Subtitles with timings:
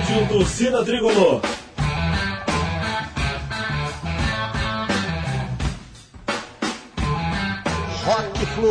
[0.00, 1.42] Rádio Torcida Tricolor.
[8.02, 8.70] Rock Flu.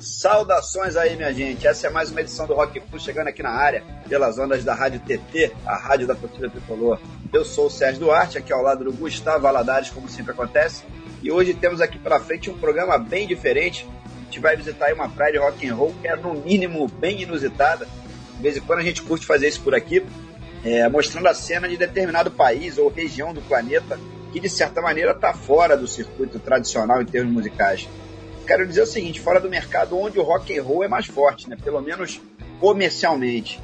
[0.00, 1.66] Saudações aí, minha gente.
[1.66, 4.72] Essa é mais uma edição do Rock Flu chegando aqui na área, pelas ondas da
[4.72, 7.00] Rádio TT, a rádio da torcida tricolor.
[7.32, 10.84] Eu sou o Sérgio Duarte, aqui ao lado do Gustavo Valadares, como sempre acontece.
[11.24, 13.84] E hoje temos aqui pela frente um programa bem diferente.
[14.34, 17.86] Gente vai visitar uma praia de rock and roll que é, no mínimo, bem inusitada.
[18.36, 20.04] De vez em quando a gente curte fazer isso por aqui,
[20.64, 23.96] é, mostrando a cena de determinado país ou região do planeta
[24.32, 27.88] que, de certa maneira, está fora do circuito tradicional em termos musicais
[28.44, 31.48] quero dizer o seguinte, fora do mercado onde o rock and roll é mais forte,
[31.48, 31.56] né?
[31.62, 32.20] Pelo menos
[32.60, 33.58] comercialmente.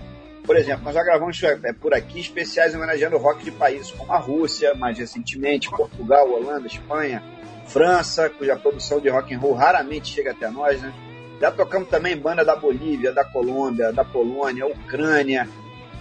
[0.44, 4.18] Por exemplo, nós já gravamos é, por aqui especiais homenageando rock de países como a
[4.18, 7.22] Rússia, mais recentemente Portugal, Holanda, Espanha,
[7.66, 10.92] França, cuja produção de rock and roll raramente chega até nós, né?
[11.40, 15.48] Já tocamos também banda da Bolívia, da Colômbia, da Polônia, Ucrânia,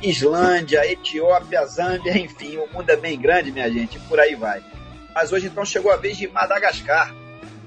[0.02, 4.64] Islândia, Etiópia, Zâmbia, enfim, o mundo é bem grande, minha gente, e por aí vai.
[5.14, 7.14] Mas hoje então chegou a vez de Madagascar,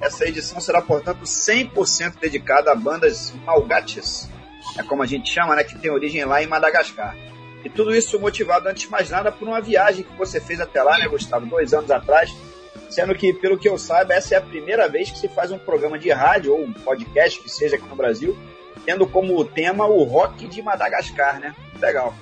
[0.01, 4.29] essa edição será, portanto, 100% dedicada a bandas malgaches,
[4.77, 7.17] é como a gente chama, né, que tem origem lá em Madagascar.
[7.65, 10.83] E tudo isso motivado, antes de mais nada, por uma viagem que você fez até
[10.83, 12.35] lá, né, Gustavo, dois anos atrás,
[12.93, 15.59] sendo que, pelo que eu saiba, essa é a primeira vez que se faz um
[15.59, 18.37] programa de rádio ou um podcast, que seja aqui no Brasil,
[18.85, 21.55] tendo como tema o rock de Madagascar, né?
[21.81, 22.15] Legal.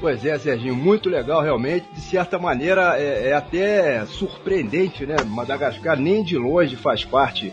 [0.00, 1.86] Pois é, Serginho, muito legal realmente.
[1.92, 5.16] De certa maneira é, é até surpreendente, né?
[5.26, 7.52] Madagascar nem de longe faz parte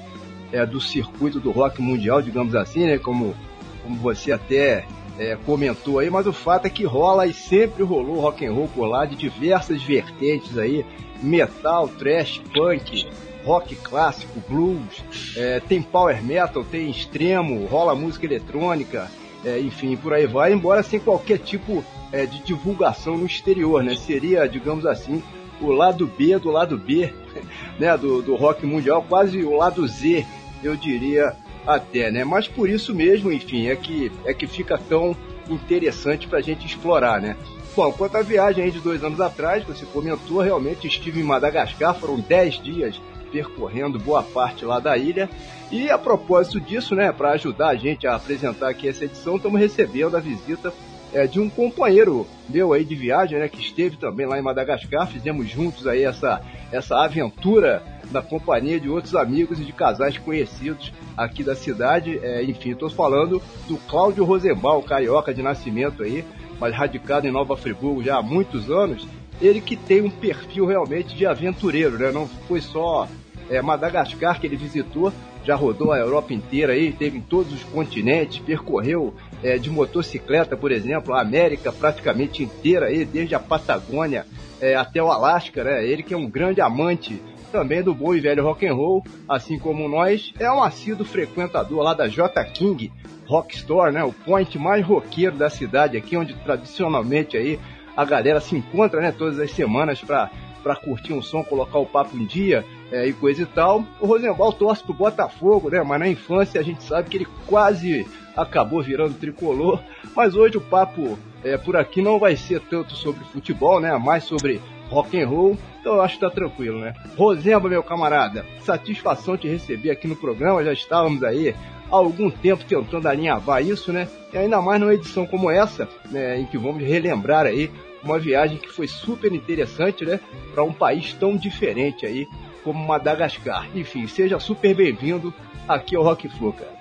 [0.52, 2.98] é, do circuito do rock mundial, digamos assim, né?
[2.98, 3.36] Como,
[3.84, 4.86] como você até
[5.22, 8.68] é, comentou aí, mas o fato é que rola e sempre rolou rock and roll
[8.68, 10.84] por lá de diversas vertentes aí,
[11.22, 13.08] metal, trash, punk,
[13.46, 15.04] rock clássico, blues,
[15.38, 19.12] é, tem power metal, tem extremo, rola música eletrônica,
[19.46, 23.96] é, enfim, por aí vai, embora sem qualquer tipo é, de divulgação no exterior, né?
[23.96, 25.22] Seria, digamos assim,
[25.62, 27.14] o lado B do lado B,
[27.78, 27.96] né?
[27.96, 30.26] Do, do rock mundial, quase o lado Z,
[30.64, 31.36] eu diria
[31.66, 32.24] até, né?
[32.24, 35.16] Mas por isso mesmo, enfim, é que, é que fica tão
[35.50, 37.36] interessante para a gente explorar, né?
[37.76, 42.20] Bom, quanto à viagem de dois anos atrás, você comentou, realmente estive em Madagascar, foram
[42.20, 43.00] dez dias
[43.32, 45.30] percorrendo boa parte lá da ilha.
[45.72, 49.60] E a propósito disso, né, para ajudar a gente a apresentar aqui essa edição, estamos
[49.60, 50.74] recebendo a visita
[51.14, 55.08] é, de um companheiro meu aí de viagem, né, que esteve também lá em Madagascar.
[55.08, 56.42] Fizemos juntos aí essa,
[56.72, 62.20] essa aventura na companhia de outros amigos e de casais conhecidos aqui da cidade.
[62.22, 66.26] É, enfim, estou falando do Cláudio Rosenbaum, carioca de nascimento aí,
[66.60, 69.08] mas radicado em Nova Friburgo já há muitos anos.
[69.42, 72.12] Ele que tem um perfil realmente de aventureiro, né?
[72.12, 73.08] Não foi só
[73.50, 75.12] é, Madagascar que ele visitou,
[75.44, 79.14] já rodou a Europa inteira aí, teve em todos os continentes, percorreu
[79.44, 84.26] é, de motocicleta, por exemplo, a América praticamente inteira aí, desde a Patagônia
[84.60, 85.86] é, até o Alasca, né?
[85.86, 87.22] Ele que é um grande amante
[87.52, 91.84] também do bom e velho rock and roll, assim como nós, é um assíduo frequentador
[91.84, 92.92] lá da J King
[93.26, 94.04] Rock Store, né?
[94.04, 97.60] O point mais roqueiro da cidade aqui, onde tradicionalmente aí
[97.96, 99.12] a galera se encontra, né?
[99.12, 100.30] Todas as semanas para
[100.62, 103.84] para curtir um som, colocar o papo em dia é, e coisa e tal.
[104.00, 105.82] O Rosenbaum torce pro Botafogo, né?
[105.84, 109.80] Mas na infância a gente sabe que ele quase acabou virando tricolor.
[110.16, 113.96] Mas hoje o papo é, por aqui não vai ser tanto sobre futebol, né?
[113.98, 115.58] Mais sobre rock and roll.
[115.80, 116.94] Então eu acho que tá tranquilo, né?
[117.18, 120.64] Rosemba, meu camarada, satisfação te receber aqui no programa.
[120.64, 121.56] Já estávamos aí
[121.90, 124.08] há algum tempo tentando alinhavar isso, né?
[124.34, 126.40] E ainda mais numa edição como essa, né?
[126.40, 127.72] Em que vamos relembrar aí
[128.04, 130.20] uma viagem que foi super interessante, né?
[130.54, 132.28] Para um país tão diferente aí
[132.64, 133.68] como Madagascar.
[133.76, 135.34] Enfim, seja super bem-vindo
[135.68, 136.81] aqui ao Rock Flu, cara.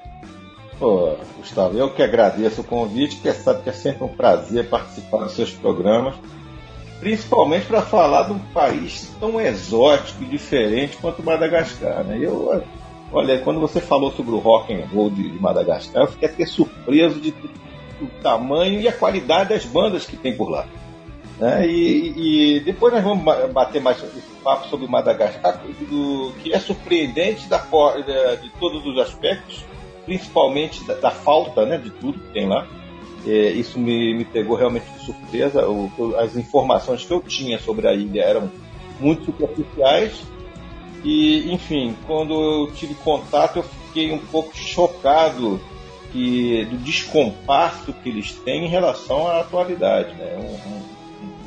[0.80, 5.24] Pô, Gustavo, eu que agradeço o convite, porque sabe que é sempre um prazer participar
[5.24, 6.14] dos seus programas,
[6.98, 12.18] principalmente para falar de um país tão exótico e diferente quanto Madagascar, né?
[12.18, 12.64] Eu,
[13.12, 16.46] olha, quando você falou sobre o rock and roll de, de Madagascar, eu fiquei até
[16.46, 20.66] surpreso de, do tamanho e a qualidade das bandas que tem por lá.
[21.38, 21.66] Né?
[21.66, 23.22] E, e, depois nós vamos
[23.52, 25.60] bater mais esse papo sobre Madagascar,
[25.90, 29.62] do, que é surpreendente da, de, de todos os aspectos,
[30.10, 32.66] principalmente da, da, falta né, de tudo que tem lá.
[33.24, 35.68] É, isso me, me pegou realmente de surpresa.
[35.68, 38.50] O, as informações que eu tinha sobre a ilha eram
[38.98, 40.24] muito superficiais.
[41.04, 45.60] E, enfim, quando eu tive contato, eu fiquei um pouco chocado
[46.10, 50.12] que, do descompasso que eles têm em relação à atualidade.
[50.14, 50.36] Né?
[50.36, 50.82] Um, um,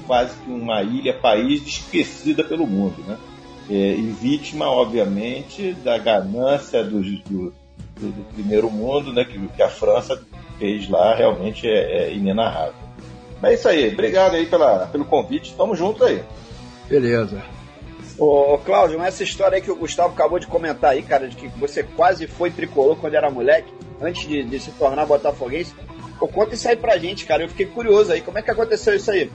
[0.08, 3.18] quase que uma ilha, país esquecida pelo mundo, né?
[3.70, 7.54] É, e vítima, obviamente, da ganância dos, do,
[8.00, 9.26] do, do primeiro mundo, né?
[9.26, 10.22] Que, que, a França
[10.58, 12.74] fez lá realmente é, é inenarrável.
[13.42, 16.24] É isso aí, obrigado aí pela, pelo convite, tamo junto aí.
[16.88, 17.44] Beleza.
[18.18, 21.48] Ô, Cláudio, essa história aí que o Gustavo acabou de comentar aí, cara, de que
[21.60, 25.74] você quase foi tricolor quando era moleque, antes de, de se tornar botafoguense.
[26.20, 27.44] Pô, conta isso aí pra gente, cara.
[27.44, 28.22] Eu fiquei curioso aí.
[28.22, 29.30] Como é que aconteceu isso aí?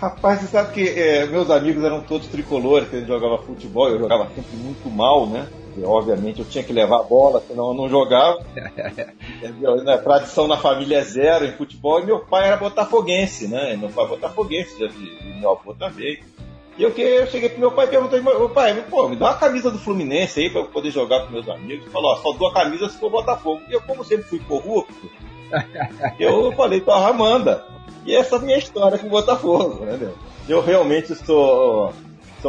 [0.00, 3.88] Rapaz, você sabe que é, meus amigos eram todos tricolores, que a gente jogava futebol,
[3.88, 5.46] eu jogava sempre muito mal, né?
[5.76, 8.44] E, obviamente eu tinha que levar a bola, senão eu não jogava.
[8.56, 13.76] é, tradição na família é zero em futebol, e meu pai era botafoguense, né?
[13.76, 16.20] Meu pai é botafoguense, já e meu avô também.
[16.78, 19.26] E eu, que, eu cheguei pro meu pai e perguntei, meu pai, pô, me dá
[19.26, 21.84] uma camisa do Fluminense aí pra eu poder jogar com meus amigos.
[21.84, 23.60] Ele falou, ó, só dou a camisa se for Botafogo.
[23.68, 25.10] E eu, como sempre fui corrupto,
[26.18, 27.64] eu falei, tá, manda.
[28.06, 30.12] E essa é a minha história com o Botafogo, né,
[30.48, 31.92] Eu realmente sou,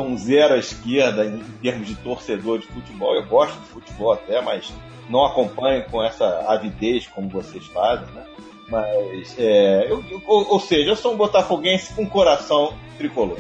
[0.02, 3.16] um zero à esquerda em termos de torcedor de futebol.
[3.16, 4.74] Eu gosto de futebol até, mas
[5.10, 8.26] não acompanho com essa avidez como vocês fazem, né?
[8.70, 13.40] Mas, é, eu, ou, ou, seja, eu sou um botafoguense com coração tricolor.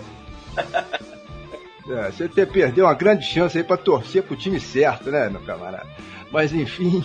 [1.89, 5.41] É, você ter, perdeu uma grande chance aí para torcer pro time certo, né, meu
[5.41, 5.85] camarada?
[6.31, 7.03] Mas enfim.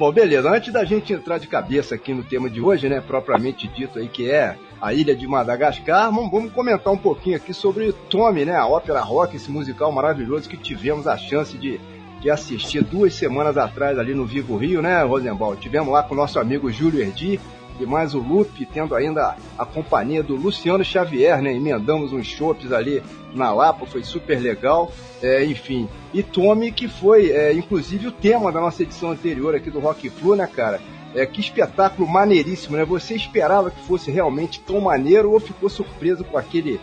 [0.00, 0.50] Bom, beleza.
[0.50, 4.08] Antes da gente entrar de cabeça aqui no tema de hoje, né, propriamente dito aí,
[4.08, 8.66] que é a ilha de Madagascar, vamos, comentar um pouquinho aqui sobre Tommy, né, a
[8.66, 11.78] ópera rock, esse musical maravilhoso que tivemos a chance de,
[12.18, 15.54] de assistir duas semanas atrás ali no Vivo Rio, né, Rosenbaum?
[15.54, 17.38] Tivemos lá com o nosso amigo Júlio Erdi,
[17.82, 21.54] e mais o Lupe, tendo ainda a companhia do Luciano Xavier, né?
[21.54, 23.02] Emendamos uns chopes ali
[23.34, 24.92] na Lapa, foi super legal.
[25.22, 29.70] É, enfim, e Tommy, que foi é, inclusive o tema da nossa edição anterior aqui
[29.70, 30.80] do Rock Flu, né, cara?
[31.14, 32.84] É, que espetáculo maneiríssimo, né?
[32.84, 36.80] Você esperava que fosse realmente tão maneiro ou ficou surpreso com aquele,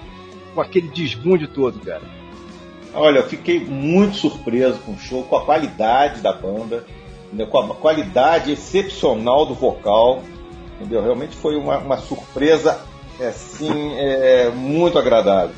[0.53, 2.03] com aquele desbunde todo, cara?
[2.93, 6.85] Olha, eu fiquei muito surpreso com o show, com a qualidade da banda,
[7.31, 7.45] né?
[7.45, 10.23] com a qualidade excepcional do vocal
[10.79, 11.01] entendeu?
[11.01, 12.79] Realmente foi uma, uma surpresa
[13.19, 15.55] assim é, muito agradável.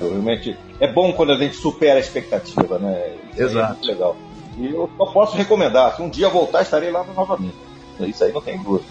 [0.00, 3.16] Realmente é bom quando a gente supera a expectativa, né?
[3.32, 3.84] Isso Exato.
[3.84, 4.16] É legal.
[4.56, 5.96] E eu só posso recomendar.
[5.96, 7.56] Se um dia voltar, estarei lá novamente.
[8.00, 8.84] Isso aí não tem dúvida.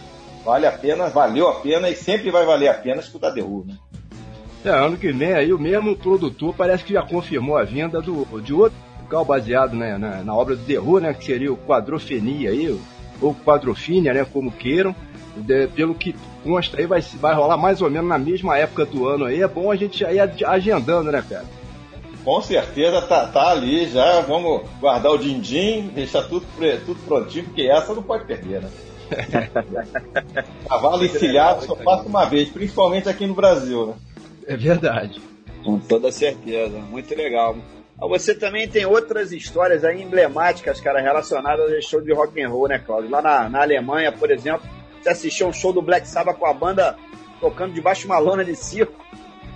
[0.44, 3.66] Vale a pena, valeu a pena e sempre vai valer a pena escutar The Who,
[3.68, 3.76] né?
[4.66, 8.26] É, ano que vem aí o mesmo produtor parece que já confirmou a vinda do,
[8.42, 11.14] de outro local baseado né, na, na, obra do The Who, né?
[11.14, 12.80] Que seria o Quadrofenia aí,
[13.22, 14.26] ou Quadrofínia, né?
[14.26, 14.96] Como queiram
[15.42, 19.08] de, pelo que consta aí, vai, vai rolar mais ou menos na mesma época do
[19.08, 19.42] ano aí.
[19.42, 21.46] É bom a gente já ir agendando, né, cara?
[22.24, 24.22] Com certeza tá, tá ali já.
[24.22, 26.46] Vamos guardar o din-din, deixar tudo,
[26.86, 28.70] tudo prontinho, porque essa não pode perder, né?
[30.68, 33.94] Cavalo encilhado só passa uma vez, principalmente aqui no Brasil, né?
[34.46, 35.22] É verdade.
[35.64, 36.78] Com toda certeza.
[36.80, 37.56] Muito legal.
[38.00, 42.68] Você também tem outras histórias aí emblemáticas, cara, relacionadas ao show de rock and roll,
[42.68, 43.10] né, Claudio?
[43.10, 44.68] Lá na, na Alemanha, por exemplo,
[45.02, 46.98] você assistiu um show do Black Sabbath com a banda
[47.40, 49.06] tocando debaixo de uma lona de circo.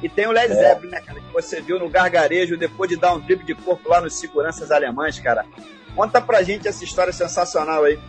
[0.02, 0.56] E tem o Led é.
[0.56, 3.88] Zeppelin, né, cara, que você viu no gargarejo depois de dar um trip de corpo
[3.88, 5.46] lá nos seguranças alemães, cara.
[5.96, 8.00] Conta pra gente essa história sensacional aí.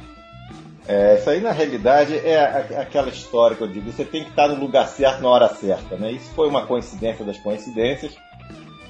[0.87, 2.45] É, isso aí na realidade é
[2.81, 5.97] aquela história que eu digo, você tem que estar no lugar certo na hora certa,
[5.97, 6.11] né?
[6.11, 8.15] Isso foi uma coincidência das coincidências.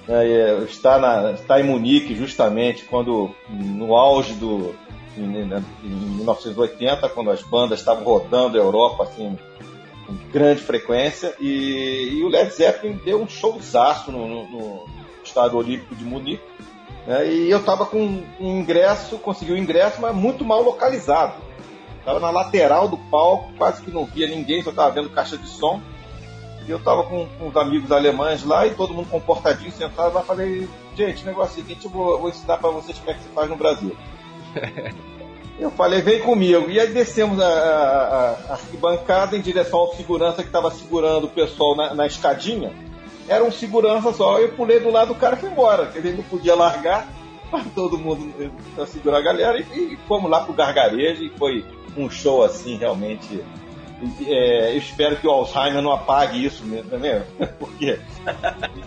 [0.08, 4.74] É, está, na, está em Munique justamente quando no auge do,
[5.16, 5.24] em,
[5.84, 9.38] em 1980, quando as bandas estavam rodando a Europa assim,
[10.06, 14.86] com grande frequência, e, e o Led Zeppelin deu um showzaço no, no, no
[15.24, 16.42] Estádio Olímpico de Munique.
[17.06, 17.32] Né?
[17.32, 21.34] E eu estava com um ingresso, consegui o um ingresso, mas muito mal localizado.
[21.98, 25.46] Estava na lateral do palco, quase que não via ninguém, só estava vendo caixa de
[25.46, 25.80] som.
[26.66, 30.22] E eu estava com, com os amigos alemães lá e todo mundo comportadinho, sentado lá.
[30.22, 33.22] Falei, gente, negócio é o seguinte, eu vou, vou ensinar para vocês como é que
[33.22, 33.96] se faz no Brasil.
[35.58, 36.70] Eu falei, vem comigo.
[36.70, 41.30] E aí descemos a, a, a arquibancada em direção ao segurança que estava segurando o
[41.30, 42.72] pessoal na, na, escadinha.
[43.28, 44.40] Era um segurança só.
[44.40, 45.92] Eu pulei do lado do cara e fui embora.
[45.94, 47.06] Ele não podia largar,
[47.50, 48.32] mas todo mundo
[48.74, 49.60] para segurar a galera.
[49.60, 51.64] E, e fomos lá pro gargarejo e foi
[51.96, 53.44] um show assim, realmente.
[54.26, 57.24] É, eu espero que o Alzheimer não apague isso mesmo, né?
[57.60, 58.00] Porque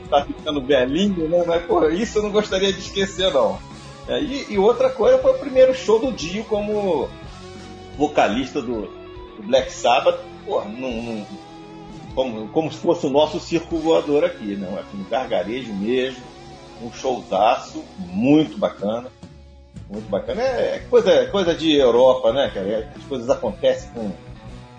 [0.03, 1.41] está ficando velhinho, né?
[1.47, 3.57] Mas, pô, isso eu não gostaria de esquecer, não.
[4.07, 7.09] É, e, e, outra coisa foi o primeiro show do Dio como
[7.97, 8.83] vocalista do,
[9.35, 11.25] do Black Sabbath, num,
[12.13, 14.77] como, como se fosse o nosso circo voador aqui, não?
[14.77, 16.23] Aqui no gargarejo mesmo,
[16.81, 19.09] um showzaço muito bacana.
[19.89, 20.41] Muito bacana.
[20.41, 22.67] É, é coisa, é coisa de Europa, né, cara?
[22.67, 24.11] É, as coisas acontecem com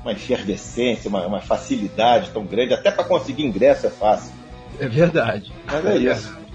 [0.03, 4.33] uma efervescência, uma, uma facilidade tão grande, até para conseguir ingresso é fácil.
[4.79, 5.53] É verdade.
[5.67, 6.46] Mas é, é isso.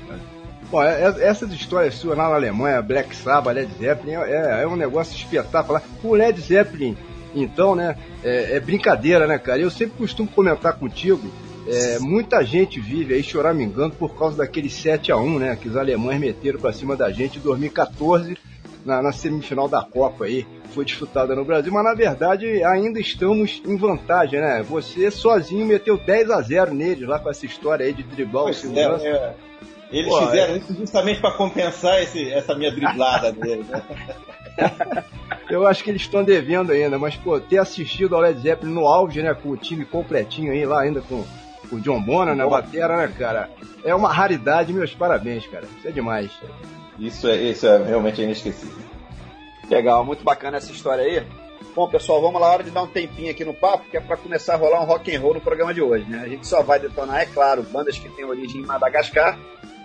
[0.71, 4.67] Bom, é, é, essas histórias suas lá na Alemanha, Black Sabbath, Led Zeppelin, é, é
[4.67, 5.83] um negócio espetacular.
[6.01, 6.95] O Led Zeppelin,
[7.35, 9.59] então, né, é, é, brincadeira, né, cara?
[9.59, 11.29] Eu sempre costumo comentar contigo,
[11.67, 15.75] é, muita gente vive aí choramingando por causa daquele 7 a 1 né, que os
[15.75, 18.37] alemães meteram pra cima da gente em 2014,
[18.85, 23.61] na, na semifinal da Copa aí, foi disputada no Brasil, mas na verdade ainda estamos
[23.67, 24.63] em vantagem, né?
[24.63, 28.53] Você sozinho meteu 10 a 0 neles lá com essa história aí de driblar o
[28.53, 29.05] segurança.
[29.05, 29.50] É, é.
[29.91, 30.57] Eles Pô, fizeram é...
[30.57, 33.83] isso justamente para compensar esse, essa minha driblada dele, né?
[35.49, 38.87] Eu acho que eles estão devendo ainda, mas, pô, ter assistido ao Led Zeppelin no
[38.87, 41.25] auge, né, com o time completinho aí, lá ainda com,
[41.69, 43.49] com o John Bonham, né, batera, né, cara,
[43.83, 46.31] é uma raridade, meus parabéns, cara, isso é demais.
[46.97, 48.77] Isso é, isso é realmente inesquecível.
[49.69, 51.25] Legal, muito bacana essa história aí.
[51.75, 54.17] Bom, pessoal, vamos lá, hora de dar um tempinho aqui no papo, que é para
[54.17, 56.21] começar a rolar um rock and roll no programa de hoje, né?
[56.23, 59.37] A gente só vai detonar, é claro, bandas que têm origem em Madagascar,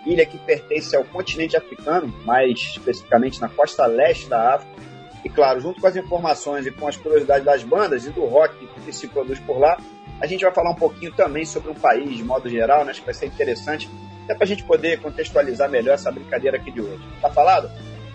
[0.07, 4.73] ilha que pertence ao continente africano, mais especificamente na costa leste da África.
[5.25, 8.67] E claro, junto com as informações e com as curiosidades das bandas e do rock
[8.85, 9.77] que se produz por lá,
[10.21, 12.93] a gente vai falar um pouquinho também sobre um país de modo geral, né?
[12.93, 13.91] Acho que vai ser interessante,
[14.25, 17.03] até para a gente poder contextualizar melhor essa brincadeira aqui de hoje.
[17.21, 17.71] Tá falado?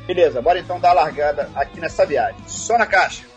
[0.07, 2.39] Beleza, bora então dar a largada aqui nessa viagem.
[2.48, 3.30] Só na caixa!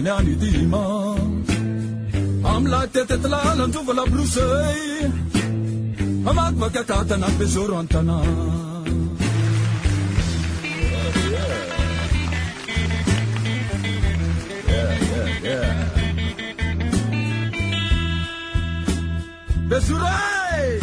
[0.00, 1.16] تقنعني ديما
[2.44, 5.10] عملة تطلع لنشوف البلوسي
[6.24, 8.22] بعد ما قطعتنا بزور انتنا
[19.70, 20.80] بزوراي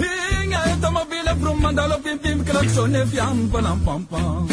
[0.00, 4.46] هينغا يتما بيلا فروم ماندالو بيم بيم كلاكسون في عم بلام بام بام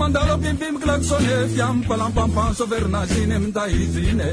[0.00, 4.30] mandalo pimpim klaksone fiam palampampam sovernasine mdaizine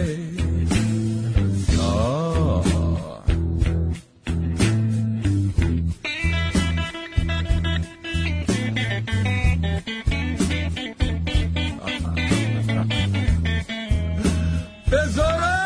[14.89, 15.58] Pesore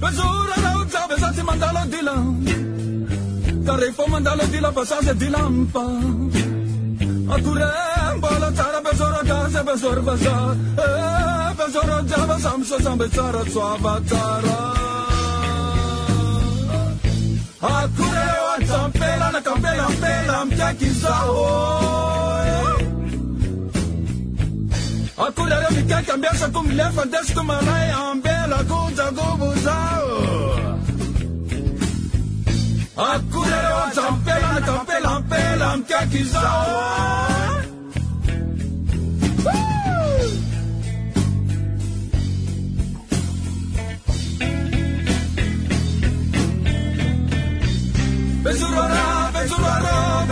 [0.00, 0.52] Pesore
[3.66, 4.72] Carrefour mandalo dilam.
[4.74, 5.84] Pasase dilampa
[7.34, 7.81] Akure
[10.00, 10.56] بزار
[11.58, 13.08] بزار بزار جمع به
[19.32, 21.46] na kampela mpela mtaki zao
[25.26, 30.18] Akure leo mikaka mbiasa kumlefa ndesi kumalaye ambela kunja nguvu zao
[32.96, 33.50] Akure
[34.54, 37.31] na kampela mpela mtaki zao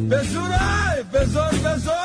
[0.09, 1.96] Bezurai, bezor, bezor.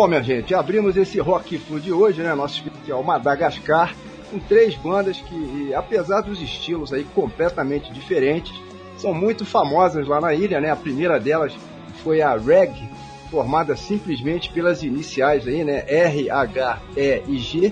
[0.00, 2.34] Bom, minha gente, abrimos esse Rock Flu de hoje, né?
[2.34, 3.94] Nosso especial Madagascar,
[4.30, 8.58] com três bandas que, apesar dos estilos aí completamente diferentes,
[8.96, 10.70] são muito famosas lá na ilha, né?
[10.70, 11.52] A primeira delas
[12.02, 12.72] foi a Reg,
[13.30, 15.84] formada simplesmente pelas iniciais aí, né?
[15.86, 17.70] R, H, E e G,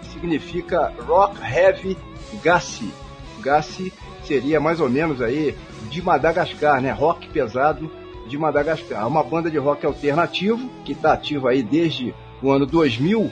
[0.00, 1.96] que significa Rock Heavy
[2.42, 2.92] Gassi.
[3.38, 3.92] Gassi
[4.24, 5.54] seria mais ou menos aí
[5.88, 6.90] de Madagascar, né?
[6.90, 7.88] Rock pesado
[8.28, 9.06] de Madagascar.
[9.08, 13.30] Uma banda de rock alternativo que está ativa aí desde o ano 2000.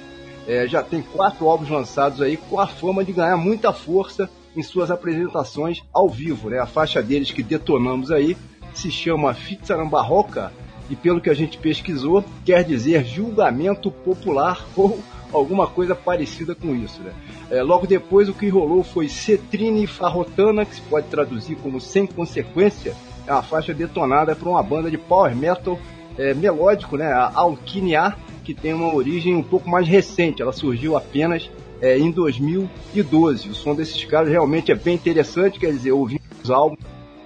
[0.48, 4.62] É, já tem quatro álbuns lançados aí com a fama de ganhar muita força em
[4.62, 6.50] suas apresentações ao vivo.
[6.50, 6.58] Né?
[6.58, 8.36] A faixa deles que detonamos aí
[8.72, 10.52] se chama Fitsarambarroca
[10.88, 14.98] e pelo que a gente pesquisou, quer dizer julgamento popular ou
[15.32, 17.02] alguma coisa parecida com isso.
[17.02, 17.12] Né?
[17.50, 22.06] É, logo depois, o que rolou foi Cetrine Farrotana, que se pode traduzir como Sem
[22.06, 22.94] Consequência,
[23.26, 25.78] é uma faixa detonada por uma banda de power metal
[26.18, 30.96] é, melódico, né, a Alquinia, que tem uma origem um pouco mais recente, ela surgiu
[30.96, 33.50] apenas é, em 2012.
[33.50, 36.78] O som desses caras realmente é bem interessante, quer dizer, ouvindo os álbuns,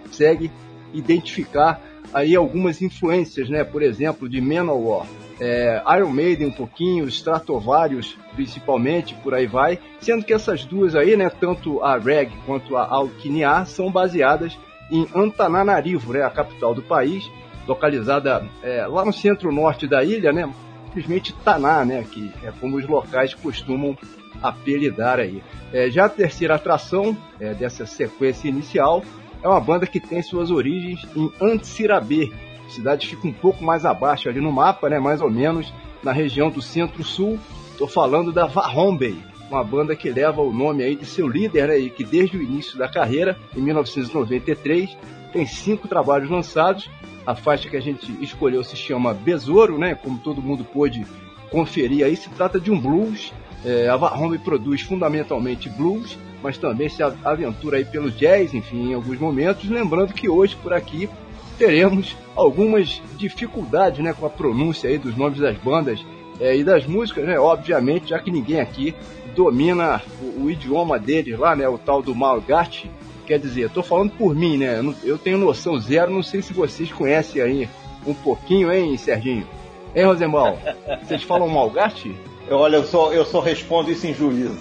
[0.04, 0.50] consegue
[0.92, 1.80] identificar
[2.12, 5.06] aí algumas influências, né, por exemplo, de Manowar,
[5.40, 11.16] é, Iron Maiden um pouquinho, Stratovarius principalmente, por aí vai, sendo que essas duas aí,
[11.16, 14.56] né, tanto a Reg quanto a Alquinia, são baseadas
[14.90, 17.30] em Antananarivo, né, a capital do país,
[17.66, 20.52] localizada é, lá no centro-norte da ilha, né,
[20.86, 23.96] simplesmente Taná, né, que é como os locais costumam
[24.42, 25.42] apelidar aí.
[25.72, 29.02] É, já a terceira atração é, dessa sequência inicial
[29.42, 32.32] é uma banda que tem suas origens em Antsirabê,
[32.70, 35.72] a cidade fica um pouco mais abaixo ali no mapa, né, mais ou menos
[36.04, 37.36] na região do centro-sul.
[37.72, 39.18] Estou falando da Vahombey,
[39.50, 42.42] uma banda que leva o nome aí de seu líder, né, e que desde o
[42.42, 44.96] início da carreira, em 1993,
[45.32, 46.88] tem cinco trabalhos lançados.
[47.26, 51.04] A faixa que a gente escolheu se chama Besouro, né, como todo mundo pôde
[51.50, 53.32] conferir aí, se trata de um blues.
[53.64, 58.94] É, a Vahomey produz fundamentalmente blues, mas também se aventura aí pelo jazz, enfim, em
[58.94, 59.68] alguns momentos.
[59.68, 61.10] Lembrando que hoje por aqui
[61.58, 66.02] teremos algumas dificuldades né, com a pronúncia aí dos nomes das bandas
[66.40, 67.38] é, e das músicas, né?
[67.38, 68.94] Obviamente, já que ninguém aqui
[69.40, 71.66] domina o, o idioma deles lá, né?
[71.66, 72.90] O tal do Malgate.
[73.26, 74.82] Quer dizer, estou falando por mim, né?
[75.02, 77.68] Eu tenho noção zero, não sei se vocês conhecem aí
[78.06, 79.46] um pouquinho, hein, Serginho?
[79.94, 80.58] Hein, Rosemal?
[81.02, 82.14] Vocês falam Malgate?
[82.50, 84.58] Olha, eu só, eu só respondo isso em juízo.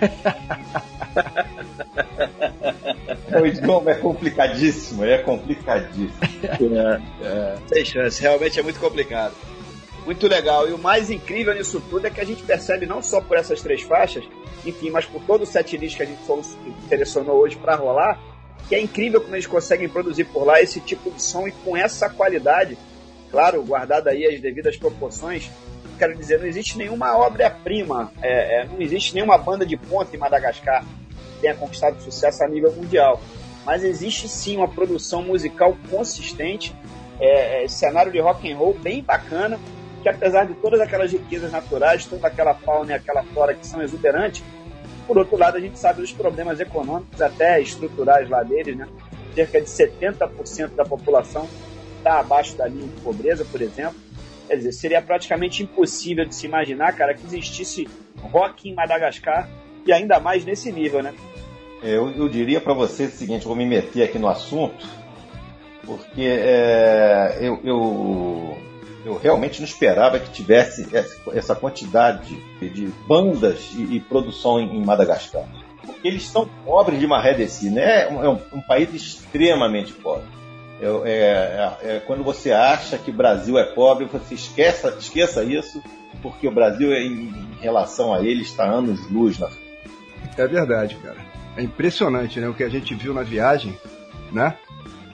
[3.40, 6.12] o idioma é complicadíssimo, é complicadíssimo.
[6.42, 7.56] É, é.
[7.66, 9.34] Sem chance, realmente é muito complicado.
[10.08, 10.66] Muito legal.
[10.66, 13.60] E o mais incrível nisso tudo é que a gente percebe não só por essas
[13.60, 14.24] três faixas,
[14.64, 16.22] enfim, mas por todo o setlist que a gente
[16.88, 18.18] selecionou hoje para rolar,
[18.66, 21.76] que é incrível como eles conseguem produzir por lá esse tipo de som e com
[21.76, 22.78] essa qualidade,
[23.30, 25.50] claro, guardada aí as devidas proporções.
[25.98, 30.18] Quero dizer, não existe nenhuma obra-prima, é, é, não existe nenhuma banda de ponta em
[30.18, 30.86] Madagascar
[31.42, 33.20] tenha conquistado sucesso a nível mundial.
[33.66, 36.74] Mas existe sim uma produção musical consistente,
[37.20, 39.60] é, é, cenário de rock and roll bem bacana,
[40.02, 43.82] que apesar de todas aquelas riquezas naturais, toda aquela fauna e aquela flora que são
[43.82, 44.42] exuberantes,
[45.06, 48.86] por outro lado a gente sabe dos problemas econômicos, até estruturais lá deles, né?
[49.34, 51.48] Cerca de 70% da população
[51.96, 53.96] está abaixo da linha de pobreza, por exemplo.
[54.46, 57.86] Quer dizer, seria praticamente impossível de se imaginar, cara, que existisse
[58.20, 59.48] rock em Madagascar
[59.86, 61.14] e ainda mais nesse nível, né?
[61.82, 64.86] É, eu, eu diria para você o seguinte, vou me meter aqui no assunto,
[65.84, 68.58] porque é, eu, eu,
[69.04, 70.88] eu, realmente não esperava que tivesse
[71.32, 75.44] essa quantidade de bandas e, produção em, Madagascar.
[75.84, 78.02] Porque eles são pobres de maré de né?
[78.02, 80.26] É um, um país extremamente pobre.
[80.80, 85.82] É, é, é, quando você acha que o Brasil é pobre, você esqueça, esqueça isso,
[86.22, 89.50] porque o Brasil, em, em relação a ele, está anos luz na.
[90.36, 91.16] É verdade, cara.
[91.56, 92.48] É impressionante, né?
[92.48, 93.76] O que a gente viu na viagem,
[94.30, 94.56] né?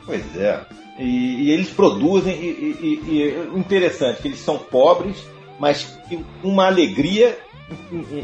[0.05, 0.61] Pois é.
[0.99, 5.25] E, e eles produzem, e, e, e, interessante, que eles são pobres,
[5.59, 5.99] mas
[6.43, 7.37] uma alegria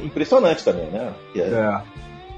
[0.05, 1.13] impressionante também, né?
[1.35, 1.41] É.
[1.41, 1.83] é.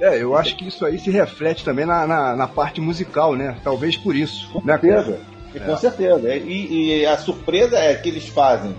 [0.01, 0.23] é.
[0.23, 3.57] eu acho que isso aí se reflete também na, na, na parte musical, né?
[3.63, 4.51] Talvez por isso.
[4.53, 5.21] Com né, certeza.
[5.55, 5.59] É.
[5.61, 6.35] Com certeza.
[6.35, 8.75] E, a surpresa é que eles fazem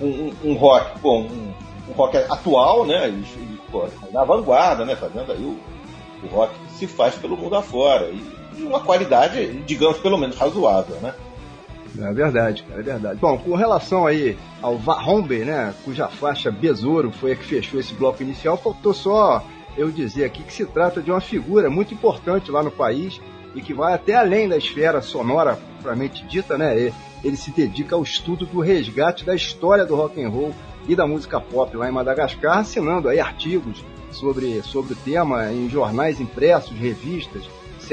[0.00, 1.54] um, um, rock, bom, um,
[1.88, 3.08] um, rock atual, né?
[3.08, 3.28] Eles,
[3.70, 4.94] pô, na vanguarda, né?
[4.94, 5.58] Fazendo aí o,
[6.22, 8.10] o rock que se faz pelo mundo afora.
[8.10, 11.14] E, uma qualidade, digamos, pelo menos razoável, né?
[12.00, 13.18] É verdade, é verdade.
[13.18, 17.94] Bom, com relação aí ao Vahombe, né, cuja faixa Besouro foi a que fechou esse
[17.94, 19.44] bloco inicial, faltou só
[19.76, 23.20] eu dizer aqui que se trata de uma figura muito importante lá no país
[23.54, 26.92] e que vai até além da esfera sonora propriamente dita, né?
[27.24, 30.54] Ele se dedica ao estudo do resgate da história do rock and roll
[30.86, 35.68] e da música pop lá em Madagascar, assinando aí artigos sobre, sobre o tema em
[35.68, 37.44] jornais impressos, revistas,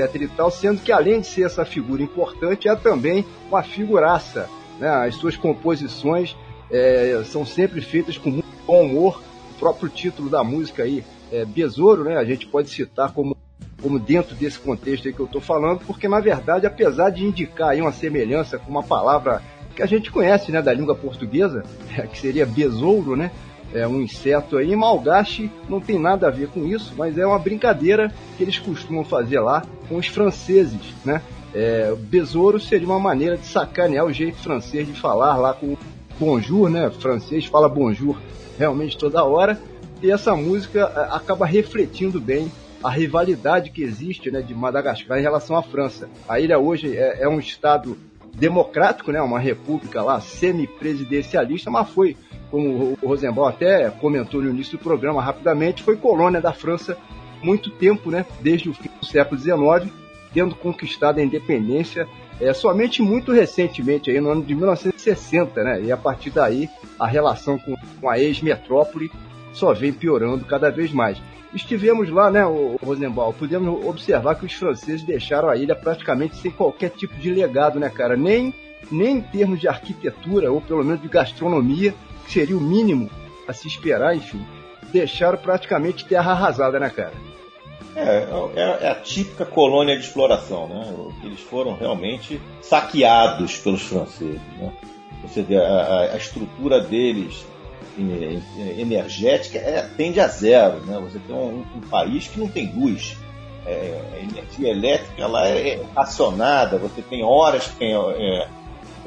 [0.01, 4.49] etc e tal, sendo que além de ser essa figura importante, é também uma figuraça.
[4.79, 4.87] Né?
[4.87, 6.35] As suas composições
[6.69, 9.21] é, são sempre feitas com muito bom humor.
[9.51, 12.17] O próprio título da música aí é Besouro, né?
[12.17, 13.35] A gente pode citar como
[13.81, 17.69] como dentro desse contexto aí que eu estou falando, porque na verdade, apesar de indicar
[17.69, 19.43] aí uma semelhança com uma palavra
[19.75, 21.63] que a gente conhece, né, da língua portuguesa,
[22.11, 23.29] que seria besouro, né,
[23.75, 27.37] é um inseto aí, malgache não tem nada a ver com isso, mas é uma
[27.37, 31.21] brincadeira que eles costumam fazer lá com os franceses, né,
[31.53, 35.77] é, besouro seria uma maneira de sacanear o jeito francês de falar lá com
[36.19, 38.17] bonjour, né, francês fala bonjour
[38.57, 39.59] realmente toda hora,
[40.01, 42.51] e essa música é, acaba refletindo bem
[42.83, 46.07] a rivalidade que existe né, de Madagascar em relação à França.
[46.29, 47.97] A ilha hoje é, é um estado
[48.35, 52.17] democrático, né, uma república lá semi-presidencialista, mas foi,
[52.51, 56.97] como o Rosenbaum até comentou no início do programa rapidamente, foi colônia da França
[57.41, 59.91] muito tempo, né, desde o fim do século XIX,
[60.33, 62.07] tendo conquistado a independência
[62.39, 66.69] é, somente muito recentemente, aí, no ano de 1960, né, e a partir daí
[66.99, 69.09] a relação com, com a ex-metrópole
[69.53, 71.17] só vem piorando cada vez mais.
[71.55, 76.51] Estivemos lá, né, o Rosenbaum, pudemos observar que os franceses deixaram a ilha praticamente sem
[76.51, 78.17] qualquer tipo de legado, né, cara?
[78.17, 78.53] Nem,
[78.91, 83.09] nem em termos de arquitetura, ou pelo menos de gastronomia, que seria o mínimo
[83.47, 84.45] a se esperar, enfim.
[84.91, 87.13] Deixaram praticamente terra arrasada, né, cara?
[87.95, 90.93] É, é, é a típica colônia de exploração, né?
[91.23, 94.73] Eles foram realmente saqueados pelos franceses, né?
[95.21, 97.45] Você vê a, a estrutura deles
[97.97, 100.81] energética é, tende a zero.
[100.85, 100.99] Né?
[101.03, 103.17] Você tem um, um país que não tem luz.
[103.65, 108.47] É, a energia elétrica ela é acionada, você tem horas que tem é,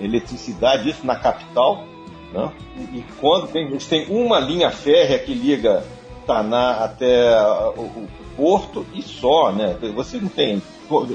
[0.01, 1.85] eletricidade, isso na capital.
[2.33, 2.53] Né?
[2.77, 5.85] E, e quando tem, eles têm uma linha férrea que liga
[6.27, 7.41] Taná até
[7.77, 9.53] o, o porto e só.
[9.53, 9.77] Né?
[9.95, 10.63] Você não tem,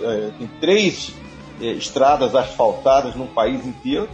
[0.03, 1.13] é, tem três
[1.61, 4.09] é, estradas asfaltadas no país inteiro.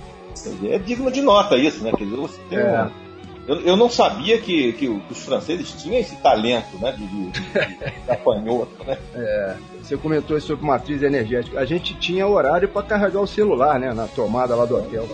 [0.64, 1.92] É digno de nota isso, né?
[1.92, 2.84] Quer dizer, você tem é.
[2.84, 3.09] um,
[3.50, 6.92] eu, eu não sabia que, que os franceses tinham esse talento, né?
[6.92, 8.98] De, de, de, de né?
[9.16, 11.60] É, você comentou sobre matriz energética.
[11.60, 13.92] A gente tinha horário para carregar o celular, né?
[13.92, 15.08] Na tomada lá do hotel.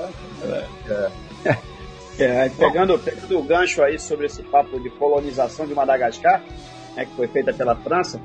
[0.44, 0.66] É.
[0.90, 1.58] é.
[2.18, 6.42] É, pegando, pegando o gancho aí sobre esse papo de colonização de Madagascar,
[6.96, 8.22] né, que foi feita pela França,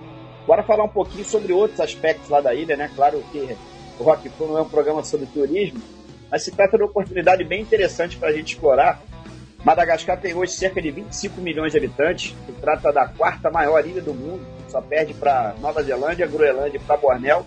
[0.47, 2.91] bora falar um pouquinho sobre outros aspectos lá da ilha, né?
[2.95, 3.57] Claro que
[3.99, 5.81] o Rock Flu não é um programa sobre turismo,
[6.31, 9.03] mas se trata de uma oportunidade bem interessante para a gente explorar
[9.65, 12.35] Madagascar tem hoje cerca de 25 milhões de habitantes.
[12.47, 16.81] Se trata da quarta maior ilha do mundo, só perde para Nova Zelândia, Groenlândia e
[16.81, 17.47] para Bornéu.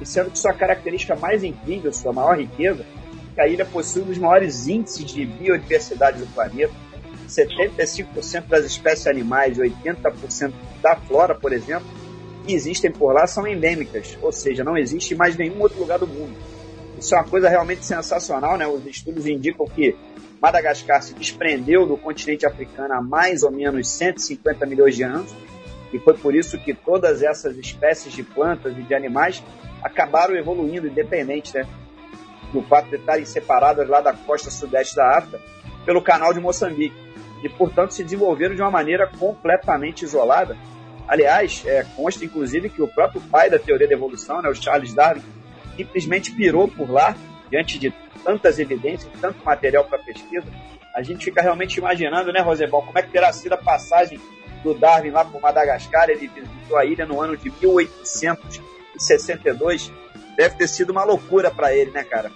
[0.00, 4.02] E sendo que sua característica mais incrível, sua maior riqueza, é que a ilha possui
[4.02, 6.72] um dos maiores índices de biodiversidade do planeta.
[7.26, 11.86] 75% das espécies animais e 80% da flora, por exemplo,
[12.44, 15.98] que existem por lá são endêmicas, ou seja, não existe em mais nenhum outro lugar
[15.98, 16.34] do mundo.
[16.98, 18.66] Isso é uma coisa realmente sensacional, né?
[18.66, 19.94] Os estudos indicam que
[20.40, 25.34] Madagascar se desprendeu do continente africano há mais ou menos 150 milhões de anos,
[25.92, 29.42] e foi por isso que todas essas espécies de plantas e de animais
[29.82, 31.66] acabaram evoluindo independente, né?
[32.52, 35.40] Do fato de estarem separadas lá da costa sudeste da África
[35.84, 36.96] pelo canal de Moçambique,
[37.42, 40.56] e portanto se desenvolveram de uma maneira completamente isolada.
[41.06, 44.92] Aliás, é, consta inclusive que o próprio pai da teoria da evolução, né, o Charles
[44.92, 45.22] Darwin,
[45.76, 47.16] simplesmente pirou por lá
[47.50, 47.92] diante de
[48.24, 50.46] tantas evidências, tanto material para pesquisa,
[50.94, 54.18] a gente fica realmente imaginando, né, Rosebal, como é que terá sido a passagem
[54.62, 59.92] do Darwin lá para Madagascar, ele visitou a ilha no ano de 1862,
[60.36, 62.30] deve ter sido uma loucura para ele, né, cara?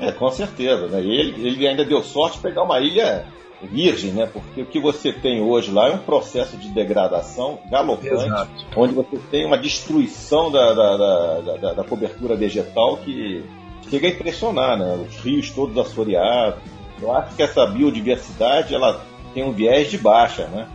[0.00, 1.00] É, com certeza, né?
[1.00, 3.26] Ele, ele ainda deu sorte de pegar uma ilha
[3.62, 4.26] virgem, né?
[4.26, 8.50] Porque o que você tem hoje lá é um processo de degradação galopante, Exato.
[8.76, 13.44] onde você tem uma destruição da, da, da, da, da cobertura vegetal que
[13.90, 15.04] chega a impressionar, né?
[15.06, 16.60] Os rios todos assoreados.
[17.02, 20.68] Eu acho que essa biodiversidade ela tem um viés de baixa, né?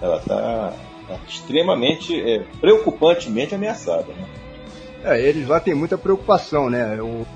[0.00, 0.72] Ela está
[1.06, 4.26] tá extremamente, é, preocupantemente ameaçada, né?
[5.04, 6.96] É, eles lá têm muita preocupação, né?
[6.98, 7.26] Eu,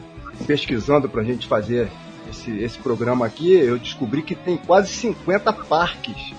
[0.46, 1.88] pesquisando para a gente fazer
[2.30, 6.32] esse, esse programa aqui, eu descobri que tem quase 50 parques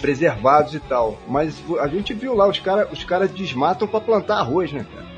[0.00, 1.18] preservados e tal.
[1.26, 5.13] Mas a gente viu lá, os caras os cara desmatam para plantar arroz, né, cara?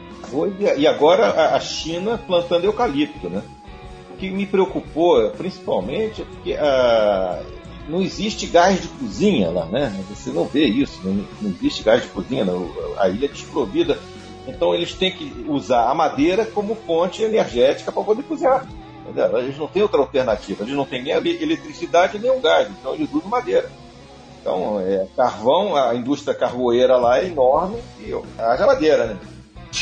[0.77, 3.43] E agora a China plantando eucalipto, né?
[4.13, 7.43] O que me preocupou, principalmente, é porque ah,
[7.89, 9.93] não existe gás de cozinha lá, né?
[10.11, 12.71] Você não vê isso, não, não existe gás de cozinha, não.
[12.99, 13.99] a ilha é desprovida.
[14.47, 18.67] Então eles têm que usar a madeira como fonte energética para poder cozinhar.
[19.03, 19.39] Entendeu?
[19.39, 23.09] Eles não têm outra alternativa, eles não têm nem eletricidade nem o gás, então eles
[23.13, 23.71] usam madeira.
[24.41, 29.19] Então, é, carvão, a indústria carvoeira lá é enorme e haja madeira, né?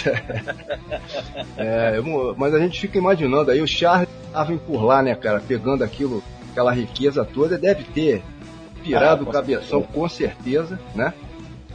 [1.56, 2.00] é,
[2.36, 6.22] mas a gente fica imaginando aí, o Charles estava por lá, né, cara, pegando aquilo,
[6.50, 8.22] aquela riqueza toda, deve ter
[8.82, 9.92] pirado ah, o cabeção, certeza.
[9.92, 11.14] com certeza, né?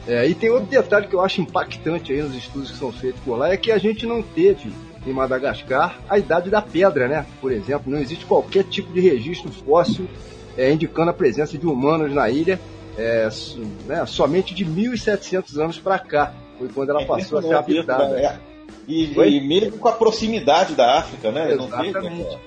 [0.06, 3.20] É, e tem outro detalhe que eu acho impactante aí nos estudos que são feitos
[3.22, 4.72] por lá, é que a gente não teve
[5.06, 7.26] em Madagascar a idade da pedra, né?
[7.40, 10.08] Por exemplo, não existe qualquer tipo de registro fóssil
[10.56, 12.60] é, indicando a presença de humanos na ilha,
[12.98, 13.28] é,
[13.86, 18.08] né, somente de 1.700 anos para cá, foi quando ela é passou a ser habitada.
[18.08, 18.38] Né?
[18.86, 21.52] E, e, mesmo com a proximidade da África, né?
[21.52, 22.38] Exatamente.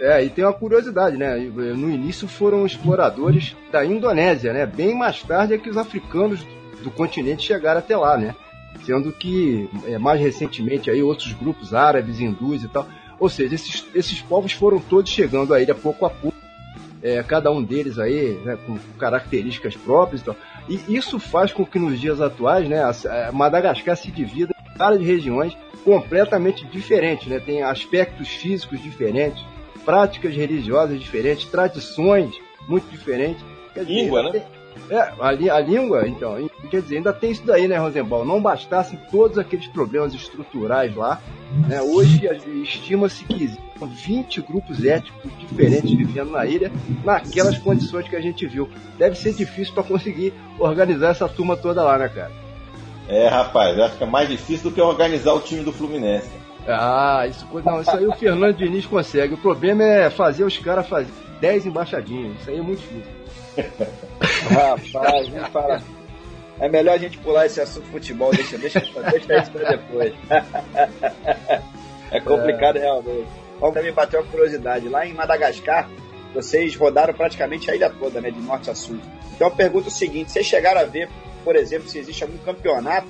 [0.00, 1.36] É, e tem uma curiosidade, né?
[1.36, 4.64] No início foram exploradores da Indonésia, né?
[4.64, 6.40] Bem mais tarde é que os africanos
[6.82, 8.34] do continente chegaram até lá, né?
[8.86, 12.86] Sendo que é, mais recentemente aí outros grupos árabes, hindus e tal.
[13.18, 16.38] Ou seja, esses, esses povos foram todos chegando à ilha pouco a pouco,
[17.02, 20.36] é, cada um deles aí né, com características próprias e tal.
[20.68, 22.82] E isso faz com que nos dias atuais, né,
[23.32, 27.40] Madagascar se divida em várias regiões completamente diferentes, né?
[27.40, 29.42] Tem aspectos físicos diferentes,
[29.84, 32.34] práticas religiosas diferentes, tradições
[32.68, 33.42] muito diferentes.
[33.74, 34.44] Língua, né?
[34.90, 38.24] É, a, a, língua, então, quer dizer, ainda tem isso daí, né, Rosenbaum?
[38.24, 41.20] Não bastassem todos aqueles problemas estruturais lá,
[41.68, 41.80] né?
[41.82, 42.26] Hoje
[42.62, 46.72] estima-se que existem 20 grupos étnicos diferentes vivendo na ilha,
[47.04, 48.68] naquelas condições que a gente viu.
[48.96, 52.32] Deve ser difícil para conseguir organizar essa turma toda lá, né, cara?
[53.08, 56.30] É, rapaz, acho que é mais difícil do que organizar o time do Fluminense.
[56.66, 59.34] Ah, isso, não, isso aí o Fernando Diniz consegue.
[59.34, 61.10] O problema é fazer os caras fazer
[61.40, 62.38] 10 embaixadinhas.
[62.40, 63.17] Isso aí é muito difícil.
[64.50, 65.82] Rapaz, não fala.
[66.60, 70.12] É melhor a gente pular esse assunto futebol, deixa, deixa, deixa isso pra depois.
[72.10, 72.80] é complicado é.
[72.80, 73.28] realmente.
[73.60, 74.88] Vamos também bater uma curiosidade.
[74.88, 75.88] Lá em Madagascar,
[76.34, 78.30] vocês rodaram praticamente a ilha toda, né?
[78.30, 78.98] De norte a sul.
[79.34, 81.08] Então eu pergunto o seguinte: vocês chegaram a ver,
[81.44, 83.08] por exemplo, se existe algum campeonato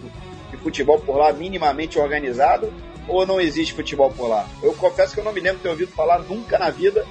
[0.51, 2.73] de futebol por lá minimamente organizado
[3.07, 4.47] ou não existe futebol por lá?
[4.63, 7.07] Eu confesso que eu não me lembro de ter ouvido falar nunca na vida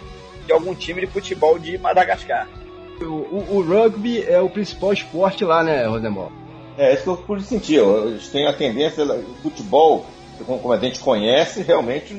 [0.45, 2.47] de algum time de futebol de Madagascar.
[3.02, 6.30] O, o, o rugby é o principal esporte lá, né, Rosemar?
[6.78, 7.80] É, isso que eu pude sentir.
[7.80, 10.06] Eles têm a tendência, o futebol,
[10.45, 12.14] como a gente conhece, realmente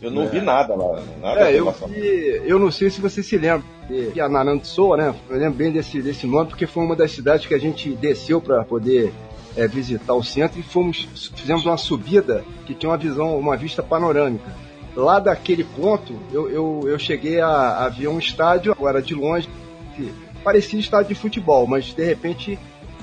[0.00, 0.26] eu não é.
[0.26, 1.02] vi nada lá.
[1.20, 5.14] Nada é, eu, vi, eu não sei se você se lembra de Anaransoa, né?
[5.28, 8.40] Eu lembro bem desse, desse nome, porque foi uma das cidades que a gente desceu
[8.40, 9.12] para poder
[9.56, 13.82] é, visitar o centro e fomos, fizemos uma subida que tinha uma visão, uma vista
[13.82, 14.50] panorâmica.
[14.96, 19.48] Lá daquele ponto, eu, eu, eu cheguei a, a ver um estádio, agora de longe,
[20.00, 22.58] que parecia estádio de futebol, mas de repente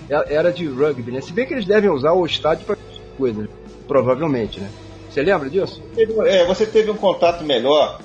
[0.09, 1.21] é, era de rugby, né?
[1.21, 2.77] Se bem que eles devem usar o estádio para
[3.17, 3.47] coisas,
[3.87, 4.69] provavelmente, né?
[5.09, 5.81] Você lembra disso?
[6.25, 7.99] É, você teve um contato melhor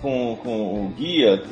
[0.00, 1.42] com, com o guia.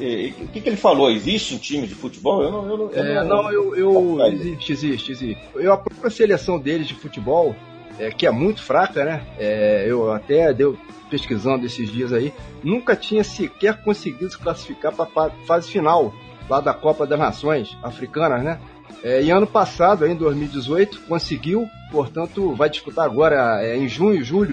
[0.41, 1.11] O que, que ele falou?
[1.11, 2.43] Existe um time de futebol?
[2.43, 2.71] Eu não.
[2.71, 5.43] Eu não, é, não, eu, eu existe, existe, existe.
[5.55, 7.57] Eu, a própria seleção deles de futebol,
[7.99, 9.23] é, que é muito fraca, né?
[9.39, 10.77] É, eu até deu
[11.11, 12.33] pesquisando esses dias aí,
[12.63, 16.15] nunca tinha sequer conseguido se classificar para a fase final
[16.51, 18.61] lá da Copa das Nações Africanas, né?
[19.05, 24.53] É, e ano passado, em 2018, conseguiu, portanto, vai disputar agora é, em junho, julho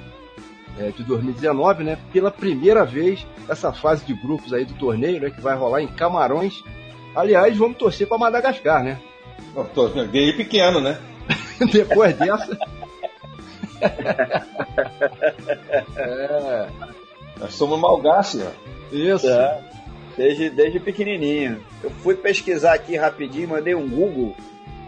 [0.78, 1.98] é, de 2019, né?
[2.14, 5.32] Pela primeira vez essa fase de grupos aí do torneio, né?
[5.32, 6.64] Que vai rolar em Camarões.
[7.16, 9.00] Aliás, vamos torcer para Madagascar, né?
[10.12, 11.00] Ganhei pequeno, né?
[11.74, 12.56] Depois dessa.
[15.98, 16.68] é.
[17.40, 18.52] Nós somos malgache, ó.
[18.96, 19.28] Isso.
[19.28, 19.67] É.
[20.18, 21.64] Desde, desde pequenininho.
[21.84, 24.36] Eu fui pesquisar aqui rapidinho, mandei um Google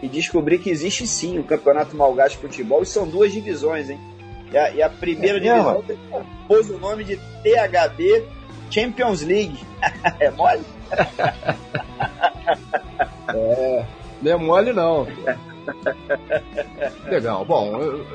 [0.02, 4.00] e descobri que existe sim o Campeonato Malgache de Futebol e são duas divisões, hein?
[4.52, 5.84] E a, e a primeira é divisão
[6.48, 8.24] pôs o nome de THB
[8.70, 9.58] Champions League.
[10.18, 10.62] é mole?
[13.28, 13.86] é,
[14.20, 15.06] não é mole não.
[17.08, 17.44] Legal.
[17.44, 17.72] Bom,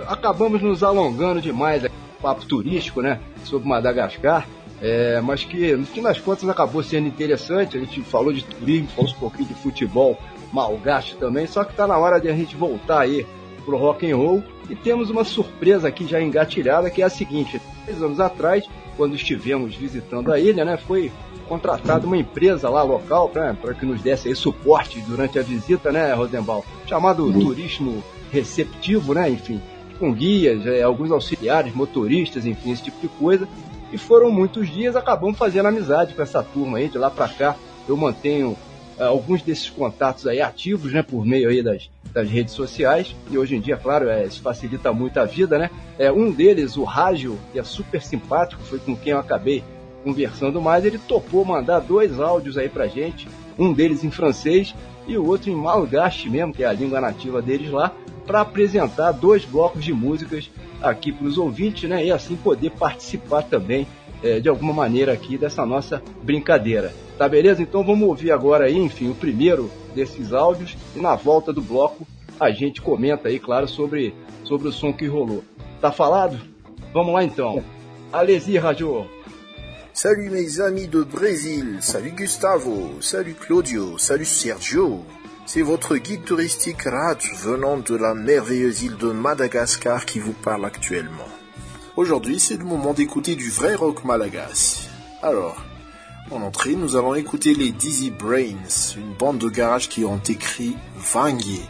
[0.07, 1.85] acabamos nos alongando demais
[2.21, 3.19] papo turístico, né?
[3.43, 4.47] Sobre Madagascar.
[4.81, 7.77] É, mas que no fim das contas acabou sendo interessante.
[7.77, 10.17] A gente falou de turismo, falou um pouquinho de futebol,
[10.51, 11.47] malgaste também.
[11.47, 13.25] Só que está na hora de a gente voltar aí
[13.65, 17.61] pro rock and roll e temos uma surpresa aqui já engatilhada que é a seguinte:
[17.83, 18.65] três anos atrás,
[18.95, 21.11] quando estivemos visitando a ilha, né, foi
[21.47, 26.13] contratada uma empresa lá local para que nos desse aí suporte durante a visita, né,
[26.13, 26.63] Rosenbaum?
[26.87, 27.31] Chamado.
[27.31, 29.61] Turismo Receptivo, né, enfim,
[29.97, 33.47] com guias, é, alguns auxiliares, motoristas, enfim, esse tipo de coisa.
[33.95, 37.55] E foram muitos dias, acabamos fazendo amizade com essa turma aí, de lá para cá.
[37.87, 38.57] Eu mantenho
[38.99, 43.37] é, alguns desses contatos aí ativos, né, por meio aí das, das redes sociais, e
[43.37, 45.69] hoje em dia, claro, é, isso facilita muito a vida, né?
[45.97, 49.63] É, um deles, o Rágio, que é super simpático, foi com quem eu acabei
[50.03, 54.75] conversando mais, ele topou mandar dois áudios aí pra gente, um deles em francês
[55.07, 57.93] e o outro em malgache mesmo, que é a língua nativa deles lá,
[58.25, 60.49] para apresentar dois blocos de músicas
[60.81, 62.05] aqui para os ouvintes, né?
[62.05, 63.87] E assim poder participar também
[64.23, 66.93] é, de alguma maneira aqui dessa nossa brincadeira.
[67.17, 67.61] Tá beleza?
[67.61, 72.05] Então vamos ouvir agora aí, enfim, o primeiro desses áudios e na volta do bloco
[72.39, 74.13] a gente comenta aí, claro, sobre,
[74.43, 75.43] sobre o som que rolou.
[75.79, 76.37] Tá falado?
[76.93, 77.63] Vamos lá então.
[78.11, 79.07] Allez-y, Radio.
[79.93, 85.05] Salut mes amis de Brésil, salut Gustavo, salut Claudio, salut Sergio.
[85.47, 90.65] C'est votre guide touristique Raj venant de la merveilleuse île de Madagascar qui vous parle
[90.65, 91.29] actuellement.
[91.95, 94.89] Aujourd'hui, c'est le moment d'écouter du vrai rock malagasy.
[95.21, 95.63] Alors,
[96.31, 100.75] en entrée, nous allons écouter les Dizzy Brains, une bande de garage qui ont écrit
[100.95, 101.61] Vanguier.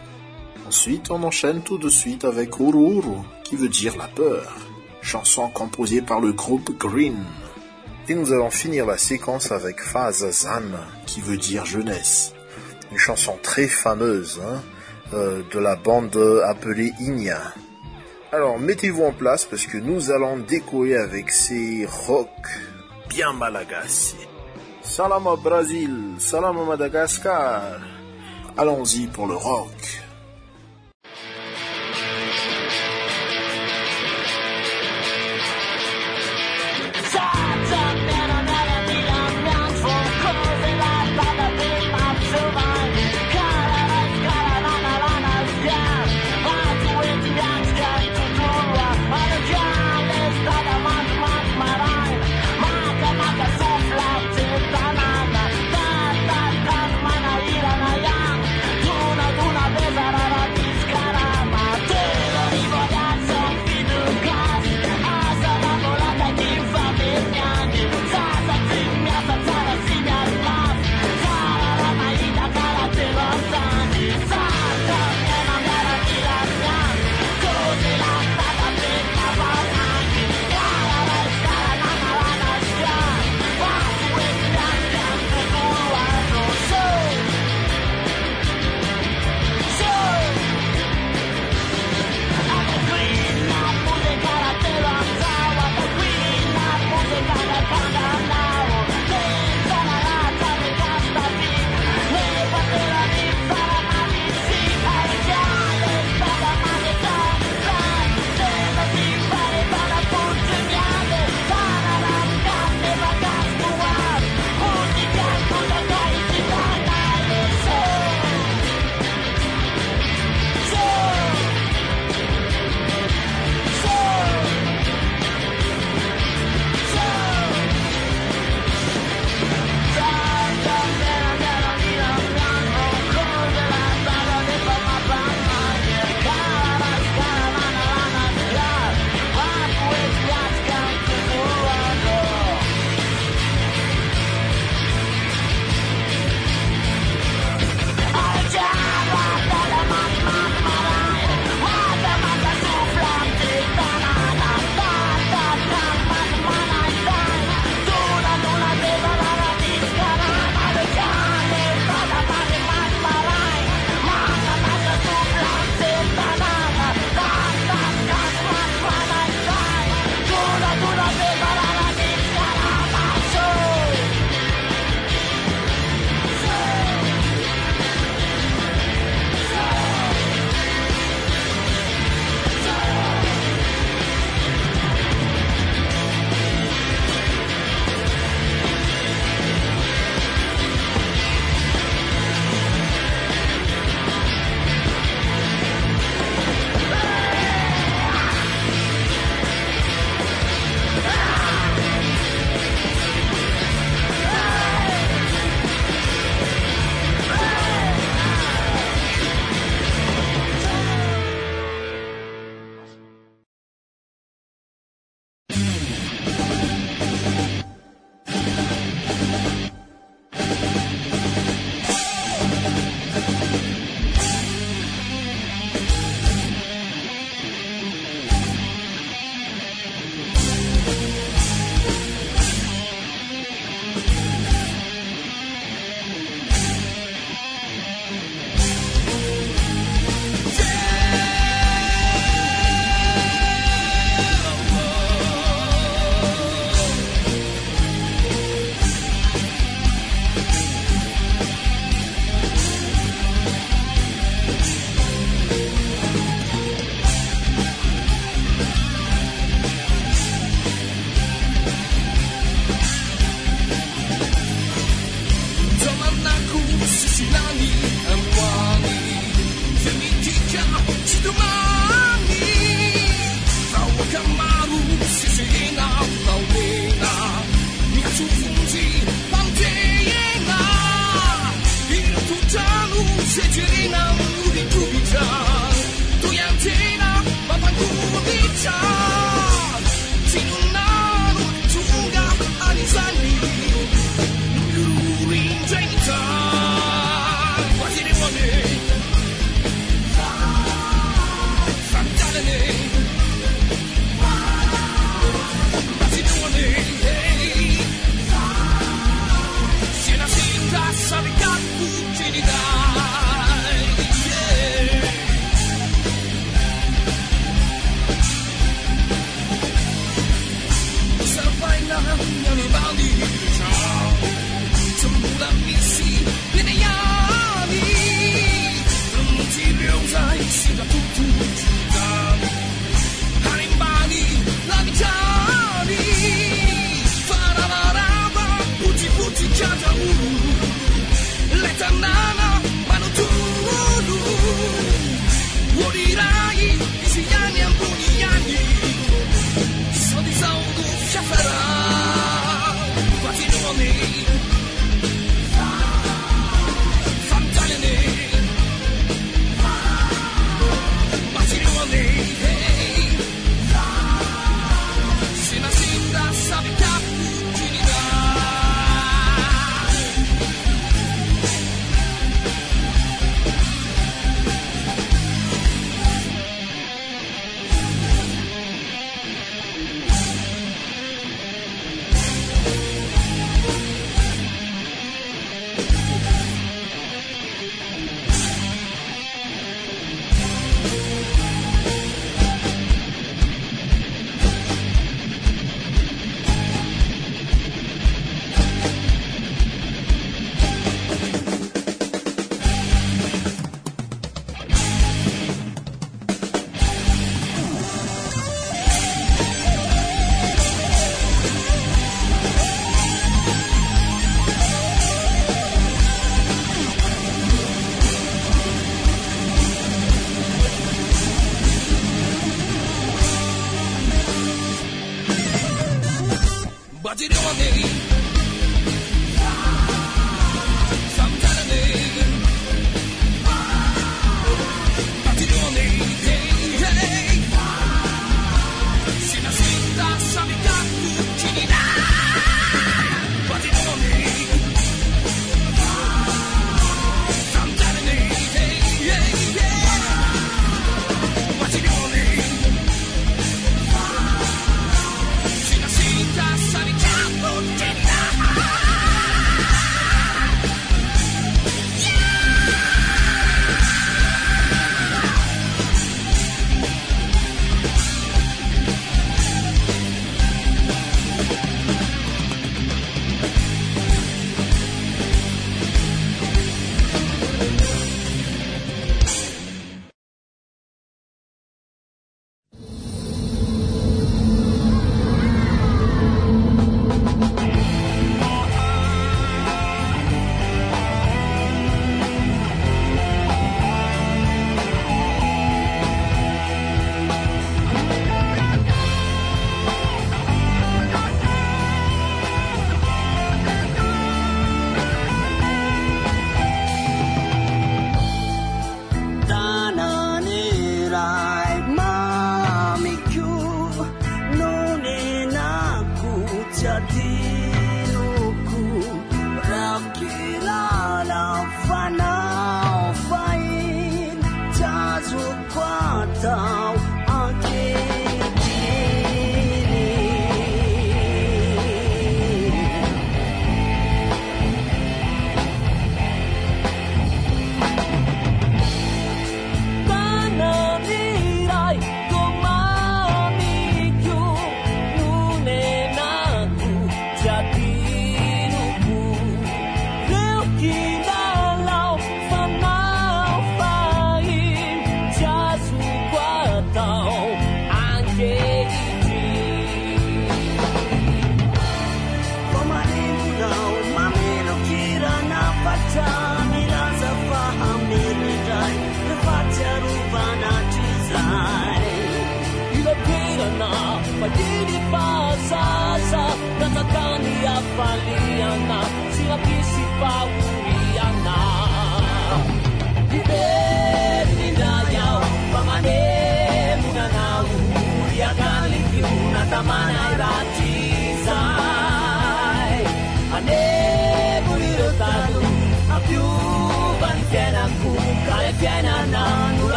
[0.65, 4.55] Ensuite, on enchaîne tout de suite avec Uru Uru, qui veut dire la peur,
[5.01, 7.21] chanson composée par le groupe Green.
[8.07, 10.63] Et nous allons finir la séquence avec Fazazan,
[11.05, 12.34] qui veut dire jeunesse.
[12.95, 14.63] Une chanson très fameuse hein,
[15.13, 16.15] euh, de la bande
[16.45, 17.41] appelée Igna.
[18.31, 22.29] Alors mettez-vous en place parce que nous allons décoller avec ces rock
[23.09, 24.15] bien malagasy.
[24.81, 27.81] Salam au Brésil, salam au Madagascar.
[28.55, 30.04] Allons-y pour le rock.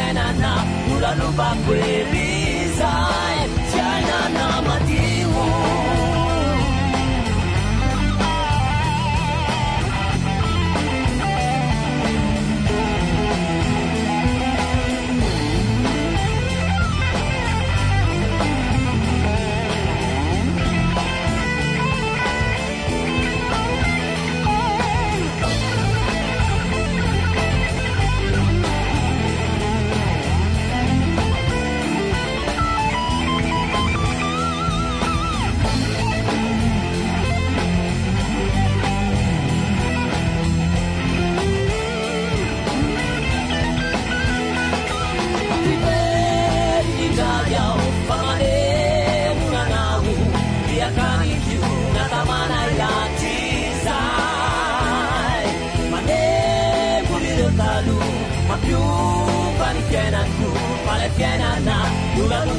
[0.00, 0.52] tena na
[0.96, 2.92] ulalupa kweliza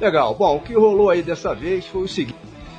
[0.00, 0.34] Legal.
[0.34, 2.38] Bom, o que rolou aí dessa vez foi o seguinte.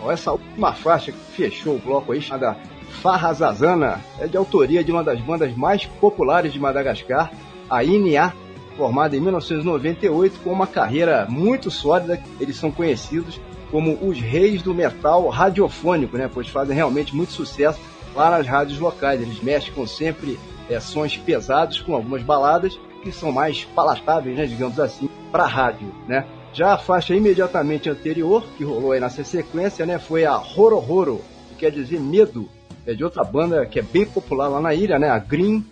[0.10, 2.58] Essa última faixa que fechou o bloco aí, chamada
[3.02, 7.32] Farrazazana, é de autoria de uma das bandas mais populares de Madagascar,
[7.70, 8.34] a INA,
[8.76, 12.20] formada em 1998, com uma carreira muito sólida.
[12.40, 16.30] Eles são conhecidos como os reis do metal radiofônico, né?
[16.32, 17.80] Pois fazem realmente muito sucesso
[18.16, 19.22] lá nas rádios locais.
[19.22, 24.48] Eles mexem com sempre é, sons pesados, com algumas baladas que são mais palatáveis, né?
[24.48, 26.26] Digamos assim, para rádio, né?
[26.54, 29.98] Já a faixa imediatamente anterior, que rolou aí nessa sequência, né?
[29.98, 32.50] Foi a Horororo, que quer dizer medo.
[32.86, 35.10] É de outra banda que é bem popular lá na ilha, né?
[35.10, 35.64] A Green.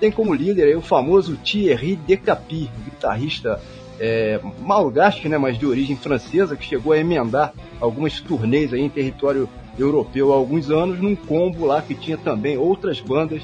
[0.00, 3.60] Tem como líder aí o famoso Thierry Decapi, guitarrista
[4.00, 8.88] é, malgache, né, mas de origem francesa, que chegou a emendar algumas turnês aí em
[8.88, 13.42] território europeu há alguns anos, num combo lá que tinha também outras bandas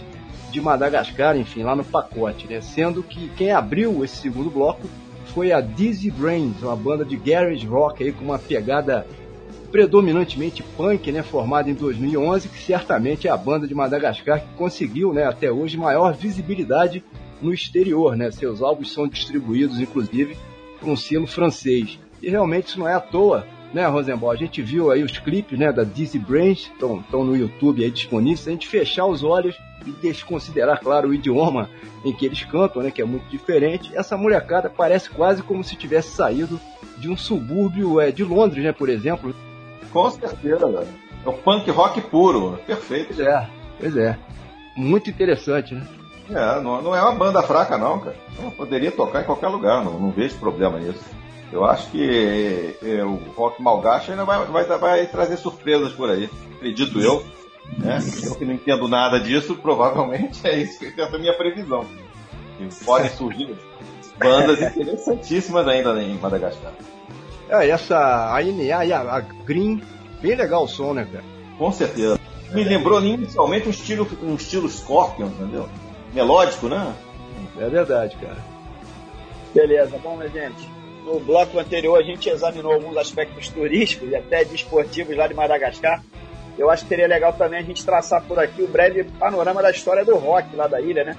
[0.51, 2.61] de Madagascar, enfim, lá no pacote, né?
[2.61, 4.89] Sendo que quem abriu esse segundo bloco
[5.39, 9.07] foi a Dizzy Brains, uma banda de garage rock aí com uma pegada
[9.71, 15.13] predominantemente punk, né, formada em 2011, que certamente é a banda de Madagascar que conseguiu,
[15.13, 17.05] né, até hoje maior visibilidade
[17.41, 18.33] no exterior, né?
[18.33, 20.37] Seus álbuns são distribuídos inclusive
[20.81, 22.01] por um selo francês.
[22.21, 24.31] E realmente isso não é à toa, né, Rosenbaum?
[24.31, 28.41] A gente viu aí os clipes, né, da Dizzy Brains, estão no YouTube aí disponíveis.
[28.41, 29.57] Se a gente fechar os olhos,
[29.87, 31.71] e desconsiderar, claro, o idioma
[32.05, 35.77] em que eles cantam, né, que é muito diferente, essa molecada parece quase como se
[35.77, 36.61] tivesse saído
[36.97, 39.35] de um subúrbio é, de Londres, né, por exemplo.
[39.93, 40.87] Com certeza,
[41.25, 43.15] é o punk rock puro, perfeito.
[43.15, 43.49] Pois é,
[43.81, 44.19] pois é.
[44.77, 45.87] Muito interessante, né?
[46.31, 48.17] É, não, não é uma banda fraca não, cara.
[48.39, 51.03] Ela poderia tocar em qualquer lugar, não, não vejo problema nisso.
[51.53, 56.29] Eu acho que é, o rock malgache ainda vai, vai, vai trazer surpresas por aí,
[56.57, 57.25] acredito eu.
[57.79, 57.99] Né?
[58.23, 61.85] Eu que não entendo nada disso, provavelmente é isso que é a minha previsão.
[62.61, 63.57] E podem surgir
[64.19, 66.73] bandas interessantíssimas ainda em Madagascar.
[67.49, 69.83] É, essa a NA e a, a Green,
[70.21, 71.25] bem legal o som, né, cara?
[71.57, 72.19] Com certeza.
[72.53, 75.69] Me lembrou inicialmente um estilo, um estilo Scorpion, entendeu?
[76.13, 76.95] Melódico, né?
[77.59, 78.39] É verdade, cara.
[79.55, 80.69] Beleza, bom, minha gente.
[81.05, 86.03] No bloco anterior a gente examinou alguns aspectos turísticos e até desportivos lá de Madagascar.
[86.59, 89.71] Eu acho que seria legal também a gente traçar por aqui o breve panorama da
[89.71, 91.17] história do rock lá da ilha, né?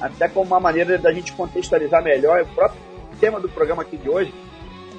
[0.00, 2.80] Até como uma maneira da gente contextualizar melhor o próprio
[3.20, 4.34] tema do programa aqui de hoje.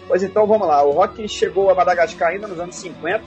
[0.07, 3.23] Pois então vamos lá, o rock chegou a Madagascar ainda nos anos 50,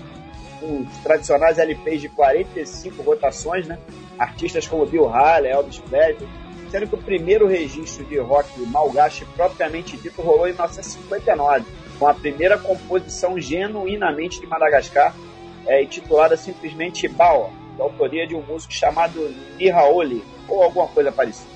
[0.61, 3.79] com os tradicionais LPs de 45 rotações, né?
[4.19, 6.29] Artistas como Bill Haley, Elvis Presley,
[6.75, 11.65] sendo que o primeiro registro de rock malgache propriamente dito rolou em 1959,
[12.01, 15.15] com a primeira composição genuinamente de Madagascar,
[15.69, 21.49] é, intitulada simplesmente Bao, de autoria de um músico chamado Nihaoli, ou alguma coisa parecida.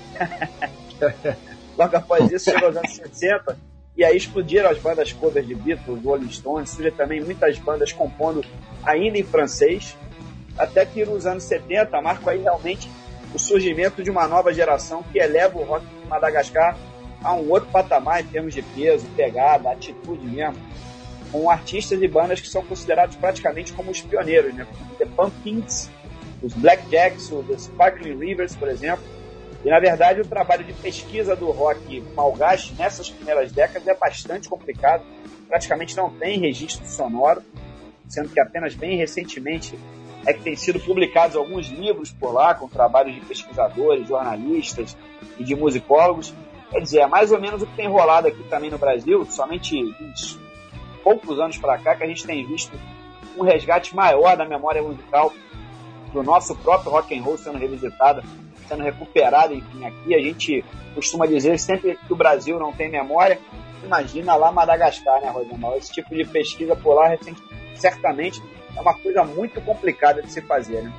[1.77, 3.57] Logo após isso, chegou os anos 60,
[3.97, 8.41] e aí explodiram as bandas covers de Beatles, Rolling Stones, surgem também muitas bandas compondo
[8.85, 9.97] ainda em francês,
[10.57, 12.89] até que nos anos 70 marca aí realmente
[13.33, 16.77] o surgimento de uma nova geração que eleva o rock de Madagascar
[17.23, 20.57] a um outro patamar em termos de peso, pegada, atitude mesmo,
[21.31, 24.65] com artistas e bandas que são considerados praticamente como os pioneiros, né?
[24.97, 25.89] The Pumpkins,
[26.41, 29.03] os Blackjacks, os Sparkling Rivers, por exemplo.
[29.63, 34.47] E na verdade o trabalho de pesquisa do rock malgache nessas primeiras décadas é bastante
[34.47, 35.03] complicado,
[35.47, 37.43] praticamente não tem registro sonoro,
[38.07, 39.77] sendo que apenas bem recentemente
[40.29, 44.95] é que têm sido publicados alguns livros por lá, com trabalhos de pesquisadores, jornalistas
[45.39, 46.33] e de musicólogos.
[46.69, 49.75] Quer dizer, é mais ou menos o que tem rolado aqui também no Brasil, somente
[49.75, 50.39] uns
[51.03, 52.77] poucos anos para cá que a gente tem visto
[53.35, 55.33] um resgate maior da memória musical
[56.13, 58.21] do nosso próprio rock and roll sendo revisitado,
[58.67, 60.63] sendo recuperado, enfim, aqui a gente
[60.93, 63.39] costuma dizer sempre que o Brasil não tem memória,
[63.83, 65.73] imagina lá Madagascar, né, Rosemar?
[65.77, 67.17] Esse tipo de pesquisa por lá,
[67.75, 68.43] certamente,
[68.79, 70.93] é uma coisa muito complicada de se fazer, né?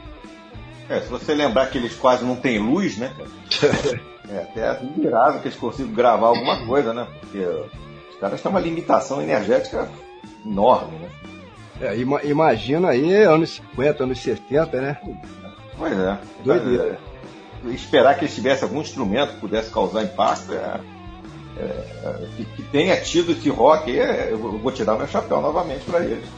[0.89, 3.15] É, se você lembrar que eles quase não têm luz, né,
[4.33, 7.07] É até admirável que eles consigam gravar alguma coisa, né?
[7.19, 9.91] Porque os caras têm uma limitação energética
[10.47, 11.09] enorme, né?
[11.81, 15.01] É, ima imagina aí anos 50, anos 70, né?
[15.77, 16.19] Pois é.
[16.45, 16.99] Doideira.
[17.65, 20.81] É, esperar que eles tivessem algum instrumento que pudesse causar impacto, é,
[21.57, 26.05] é, que, que, tenha tido esse rock, é, eu vou tirar meu chapéu novamente para
[26.05, 26.29] eles.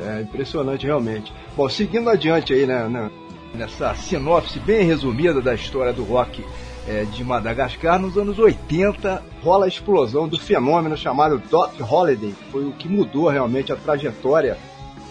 [0.00, 1.32] É impressionante realmente.
[1.56, 3.10] Bom, seguindo adiante aí né, né,
[3.54, 6.44] nessa sinopse bem resumida da história do rock
[6.86, 12.44] é, de Madagascar, nos anos 80 rola a explosão do fenômeno chamado Doc Holiday, que
[12.50, 14.58] foi o que mudou realmente a trajetória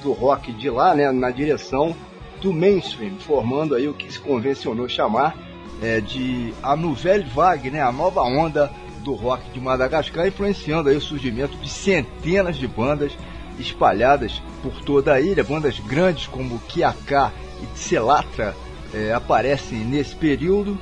[0.02, 1.96] do rock de lá, né, na direção
[2.42, 5.36] do mainstream, formando aí o que se convencionou chamar
[5.82, 8.70] é, de a Nouvelle Vague, né, a nova onda
[9.04, 13.14] do rock de Madagascar, influenciando aí o surgimento de centenas de bandas
[13.60, 15.44] espalhadas por toda a ilha.
[15.44, 17.32] Bandas grandes como Kiaka
[17.62, 18.56] e Tselatra
[18.94, 20.78] é, aparecem nesse período.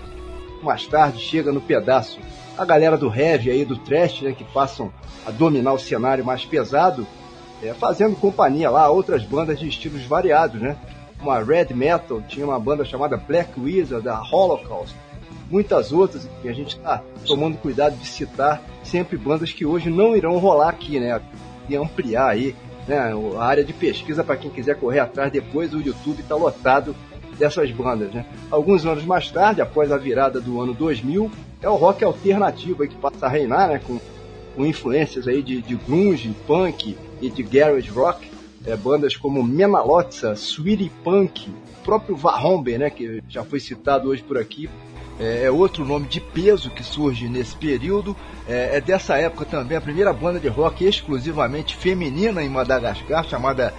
[0.62, 2.20] Mais tarde chega no pedaço
[2.58, 4.92] a galera do heavy aí, do trash, né, que passam
[5.26, 7.08] a dominar o cenário mais pesado,
[7.64, 10.76] é, fazendo companhia lá a outras bandas de estilos variados, né?
[11.22, 14.96] Uma Red Metal, tinha uma banda chamada Black Wizard, da Holocaust,
[15.50, 20.16] muitas outras, e a gente está tomando cuidado de citar sempre bandas que hoje não
[20.16, 21.22] irão rolar aqui, né?
[21.76, 22.56] Ampliar aí
[22.88, 25.74] né, a área de pesquisa para quem quiser correr atrás depois.
[25.74, 26.96] O YouTube está lotado
[27.38, 28.12] dessas bandas.
[28.14, 28.26] Né?
[28.50, 32.96] Alguns anos mais tarde, após a virada do ano 2000, é o rock alternativo que
[32.96, 34.00] passa a reinar, né, com,
[34.56, 38.30] com influências aí de, de grunge, punk e de garage rock.
[38.64, 41.50] É, bandas como Menalotsa, Sweetie Punk,
[41.84, 44.70] próprio Vahombe, né, que já foi citado hoje por aqui,
[45.22, 48.18] é, é outro nome de peso que surge nesse período.
[48.48, 53.72] É, é, dessa época também a primeira banda de rock exclusivamente feminina em Madagascar, chamada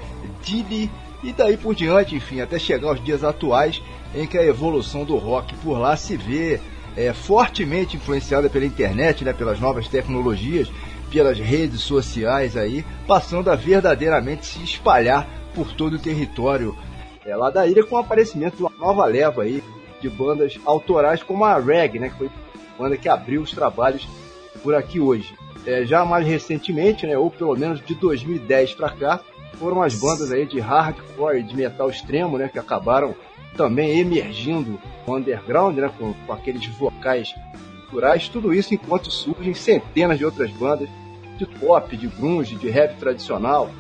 [0.43, 0.88] Didi,
[1.22, 3.82] e daí por diante, enfim, até chegar aos dias atuais
[4.14, 6.61] em que a evolução do rock por lá se vê
[6.97, 10.70] é, fortemente influenciada pela internet, né, pelas novas tecnologias,
[11.11, 16.76] pelas redes sociais aí, passando a verdadeiramente se espalhar por todo o território
[17.24, 19.62] é, lá da ilha com o aparecimento de uma nova leva aí
[20.03, 24.07] de bandas autorais como a Reg, né, que foi a banda que abriu os trabalhos
[24.62, 25.34] por aqui hoje.
[25.64, 29.20] É, já mais recentemente, né, ou pelo menos de 2010 para cá,
[29.55, 33.14] foram as bandas aí de hardcore e de metal extremo, né, que acabaram
[33.57, 37.32] também emergindo no underground, né, com, com aqueles vocais
[37.82, 40.88] culturais, tudo isso enquanto surgem centenas de outras bandas
[41.38, 43.70] de pop, de grunge, de rap tradicional,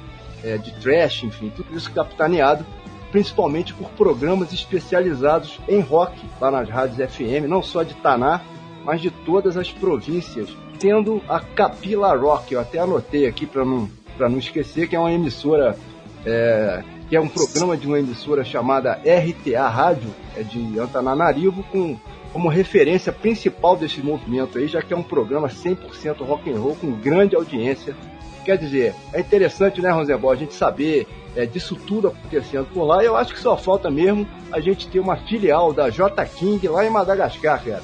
[0.44, 2.64] é, de trash, enfim, tudo isso capitaneado
[3.12, 8.40] principalmente por programas especializados em rock lá nas rádios FM, não só de Taná,
[8.84, 10.48] mas de todas as províncias,
[10.80, 13.88] tendo a Capila Rock, eu até anotei aqui para não,
[14.18, 15.76] não esquecer, que é uma emissora,
[16.24, 21.96] é, que é um programa de uma emissora chamada RTA Rádio, é de Antananarivo, com
[22.32, 26.74] como referência principal desse movimento aí, já que é um programa 100% rock and roll
[26.74, 27.94] com grande audiência.
[28.42, 31.06] Quer dizer, é interessante, né, Rosebol, a gente saber
[31.36, 33.02] é, disso tudo acontecendo por lá.
[33.02, 36.66] E eu acho que só falta mesmo a gente ter uma filial da J King
[36.68, 37.82] lá em Madagascar, cara.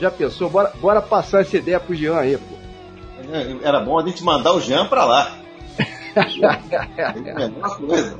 [0.00, 0.48] Já pensou?
[0.48, 2.54] Bora, bora passar essa ideia pro Jean aí, pô.
[3.32, 5.36] É, era bom a gente mandar o Jean pra lá.
[6.16, 8.18] é a coisa.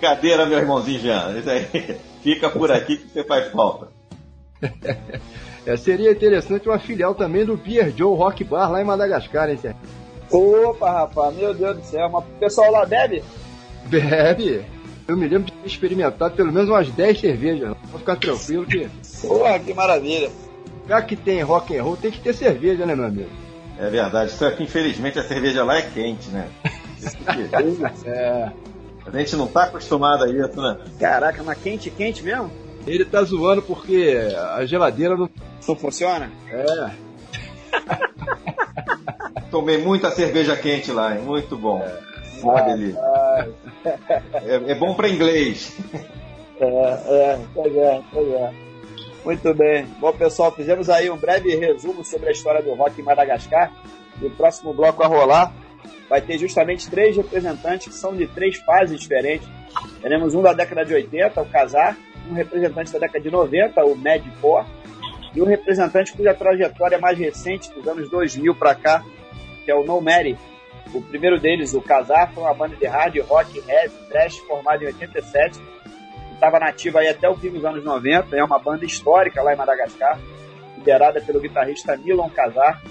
[0.00, 1.38] Cadeira, meu irmãozinho Jean.
[1.38, 1.98] Isso aí.
[2.22, 3.88] Fica por aqui que você faz falta.
[5.64, 9.56] É, seria interessante uma filial também do Beer Joe Rock Bar lá em Madagascar, hein,
[9.56, 10.01] Sérgio?
[10.32, 13.22] Opa, rapaz, meu Deus do céu, mas o pessoal lá bebe?
[13.86, 14.64] Bebe.
[15.06, 17.76] Eu me lembro de ter experimentado pelo menos umas 10 cervejas.
[17.90, 18.88] Vou ficar tranquilo que.
[19.20, 20.30] Porra, que maravilha.
[20.88, 23.28] Já que tem rock and roll, tem que ter cerveja, né, meu amigo?
[23.78, 26.48] É verdade, só que infelizmente a cerveja lá é quente, né?
[28.06, 28.52] é.
[29.04, 30.78] A gente não tá acostumado a isso, né?
[30.98, 32.50] Caraca, mas quente, quente mesmo?
[32.86, 34.18] Ele tá zoando porque
[34.54, 35.28] a geladeira não.
[35.66, 36.30] Não funciona?
[36.50, 36.90] É.
[39.50, 41.22] Tomei muita cerveja quente lá, hein?
[41.22, 41.86] Muito bom.
[42.42, 43.00] Uma delícia.
[44.44, 45.76] É, é bom para inglês.
[46.60, 48.52] É, é, pois é, pois é.
[49.24, 49.86] Muito bem.
[50.00, 53.72] Bom, pessoal, fizemos aí um breve resumo sobre a história do rock em Madagascar.
[54.20, 55.52] E o próximo bloco a rolar
[56.08, 59.48] vai ter justamente três representantes que são de três fases diferentes.
[60.00, 61.96] Teremos um da década de 80, o Casar,
[62.30, 64.66] um representante da década de 90, o Mad Core,
[65.34, 69.02] e um representante cuja trajetória é mais recente, dos anos 2000 para cá,
[69.64, 70.36] que é o No Mary.
[70.92, 74.88] O primeiro deles, o Casar, foi uma banda de hard rock, heavy, trash, formada em
[74.88, 75.58] 87,
[76.34, 79.56] estava nativa aí até o fim dos anos 90, é uma banda histórica lá em
[79.56, 80.18] Madagascar,
[80.76, 82.82] liderada pelo guitarrista Milon Casar,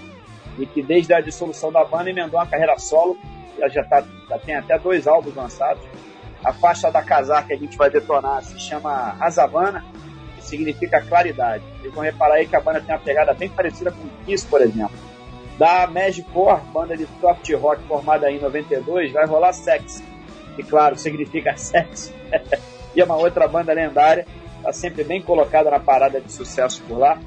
[0.57, 3.17] e que desde a dissolução da banda emendou uma carreira solo,
[3.69, 5.83] já, tá, já tem até dois álbuns lançados.
[6.43, 9.85] A faixa da Casar que a gente vai detonar se chama Azavana,
[10.41, 11.63] que significa claridade.
[11.79, 14.45] Vocês vão reparar aí que a banda tem uma pegada bem parecida com o Kiss,
[14.45, 14.97] por exemplo.
[15.57, 20.03] Da Magiccore, banda de soft rock formada em 92, vai rolar Sex,
[20.55, 22.11] que claro, significa sexo.
[22.95, 24.25] e é uma outra banda lendária,
[24.57, 27.19] está sempre bem colocada na parada de sucesso por lá.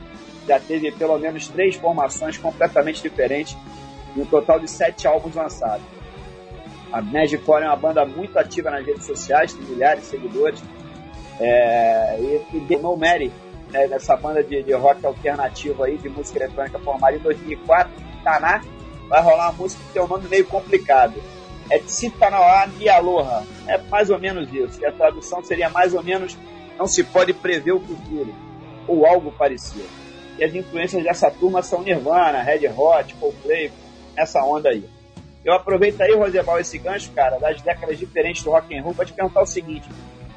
[0.47, 3.57] Já teve pelo menos três formações completamente diferentes
[4.15, 5.87] e um total de sete álbuns lançados.
[6.93, 10.63] A Magiccore é uma banda muito ativa nas redes sociais, tem milhares de seguidores.
[11.41, 13.33] É, e, e No Mary,
[13.71, 18.63] né, nessa banda de, de, rock alternativo aí, de música eletrônica formada em 2004, Taná,
[19.09, 21.15] vai rolar uma música que tem um nome meio complicado.
[21.71, 23.45] É Tsitanawa Nialoha.
[23.67, 24.81] É mais ou menos isso.
[24.81, 26.37] E a tradução seria mais ou menos
[26.79, 28.35] não se pode prever o futuro,
[28.87, 29.89] ou algo parecido.
[30.39, 33.71] E as influências dessa turma são Nirvana, Red Hot, Coldplay,
[34.17, 34.85] essa onda aí.
[35.45, 39.05] Eu aproveito aí, Rosebal, esse gancho, cara, das décadas diferentes do rock and roll, para
[39.05, 39.89] te perguntar o seguinte.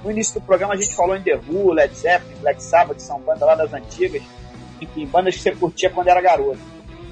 [0.08, 3.04] No início do programa a gente falou em The Who, Led Zeppelin, Black Sabbath, que
[3.04, 4.24] são bandas lá das antigas,
[4.80, 6.60] enfim, bandas que você curtia quando era garoto,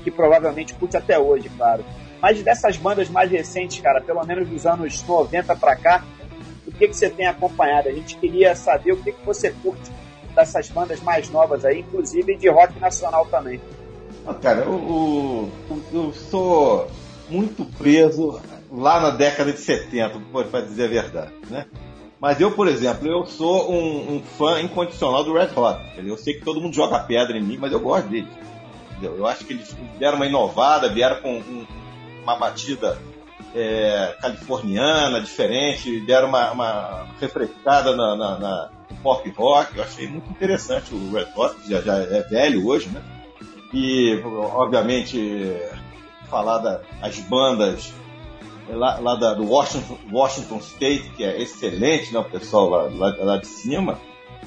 [0.02, 1.84] que provavelmente curte até hoje, claro.
[2.22, 6.06] Mas dessas bandas mais recentes, cara, pelo menos dos anos 90 para cá,
[6.66, 7.90] o que, que você tem acompanhado?
[7.90, 9.92] A gente queria saber o que, que você curte
[10.34, 13.60] dessas bandas mais novas aí, inclusive de rock nacional também.
[14.26, 16.88] Ah, cara, eu, eu, eu sou
[17.28, 18.40] muito preso
[18.72, 20.18] lá na década de 70,
[20.50, 21.66] para dizer a verdade, né?
[22.20, 25.80] Mas eu, por exemplo, eu sou um, um, fã incondicional do Red Hot.
[25.98, 28.30] Eu sei que todo mundo joga pedra em mim, mas eu gosto deles.
[28.92, 29.18] Entendeu?
[29.18, 31.68] Eu acho que eles deram uma inovada, vieram com um,
[32.24, 32.98] uma batida
[33.54, 38.70] é, californiana, diferente, deram uma, uma refrescada na, na, na,
[39.04, 39.78] pop rock.
[39.78, 43.02] Eu achei muito interessante o Red Hot, que já, já é velho hoje, né?
[43.74, 45.58] E, obviamente,
[46.30, 47.94] falar das bandas
[48.70, 53.16] lá, lá da, do Washington, Washington State, que é excelente, né, o pessoal lá, lá,
[53.20, 54.00] lá de cima,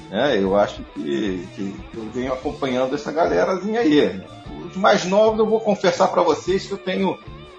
[0.09, 4.21] né, eu acho que, que, eu venho acompanhando essa galerazinha aí.
[4.65, 7.17] Os mais novos, eu vou confessar para vocês que eu tenho,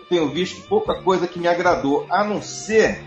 [0.08, 3.04] tenho visto pouca coisa que me agradou, a não ser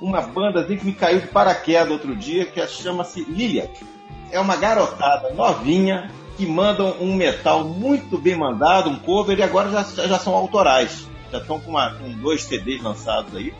[0.00, 3.84] uma banda que me caiu de paraquedas outro dia, que chama-se Liliac.
[4.30, 9.70] é uma garotada novinha que mandam um metal muito bem mandado, um cover, e agora
[9.70, 11.06] já, já são autorais.
[11.34, 13.52] Já estão com, com dois CDs lançados aí.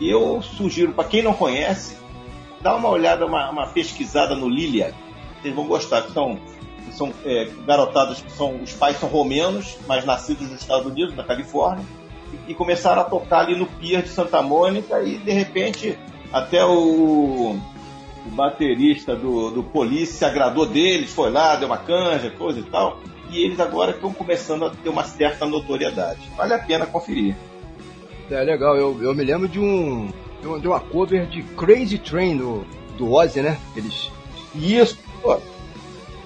[0.00, 1.96] E eu sugiro, para quem não conhece,
[2.60, 4.92] dá uma olhada, uma, uma pesquisada no Lilia.
[5.40, 6.40] Vocês vão gostar, que são,
[6.90, 8.56] são é, garotadas que são.
[8.60, 11.84] Os pais são romenos, mas nascidos nos Estados Unidos, na Califórnia,
[12.48, 15.96] e, e começaram a tocar ali no Pier de Santa Mônica, e de repente
[16.32, 17.56] até o,
[18.26, 22.64] o baterista do, do Police se agradou deles, foi lá, deu uma canja, coisa e
[22.64, 22.98] tal.
[23.30, 26.20] E eles agora estão começando a ter uma certa notoriedade.
[26.36, 27.36] Vale a pena conferir.
[28.30, 30.10] É legal, eu, eu me lembro de um.
[30.60, 32.64] de uma cover de Crazy Train do,
[32.96, 33.58] do Ozzy, né?
[33.76, 34.10] Eles.
[34.54, 35.38] Isso, pô.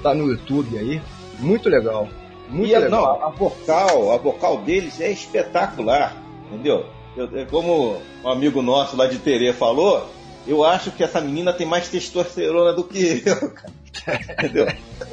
[0.02, 1.00] Tá no YouTube aí.
[1.38, 2.08] Muito legal.
[2.48, 3.18] Muito e a, legal.
[3.18, 6.86] Não, a vocal, a vocal deles é espetacular, entendeu?
[7.16, 10.06] Eu, é como um amigo nosso lá de Terê falou,
[10.46, 13.72] eu acho que essa menina tem mais testosterona do que eu, cara.
[14.38, 14.66] Entendeu?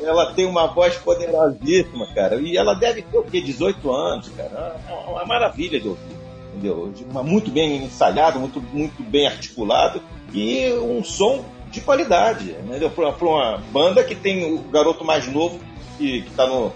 [0.03, 2.35] Ela tem uma voz poderosíssima, cara.
[2.35, 3.41] E ela deve ter o quê?
[3.41, 4.75] 18 anos, cara.
[4.87, 6.15] É uma, maravilha de ouvir.
[6.53, 6.91] Entendeu?
[7.23, 10.01] Muito bem ensaiado, muito, muito bem articulado
[10.33, 12.51] e um som de qualidade.
[12.51, 12.89] Entendeu?
[12.89, 15.59] Para uma banda que tem o garoto mais novo
[15.97, 16.73] que, que tá no,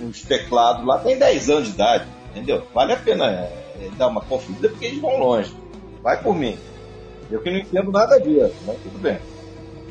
[0.00, 2.06] nos teclados lá, tem 10 anos de idade.
[2.30, 2.66] Entendeu?
[2.74, 5.54] Vale a pena é, dar uma conferida porque eles vão longe.
[6.02, 6.58] Vai por mim.
[7.30, 9.18] Eu que não entendo nada disso, mas tudo bem.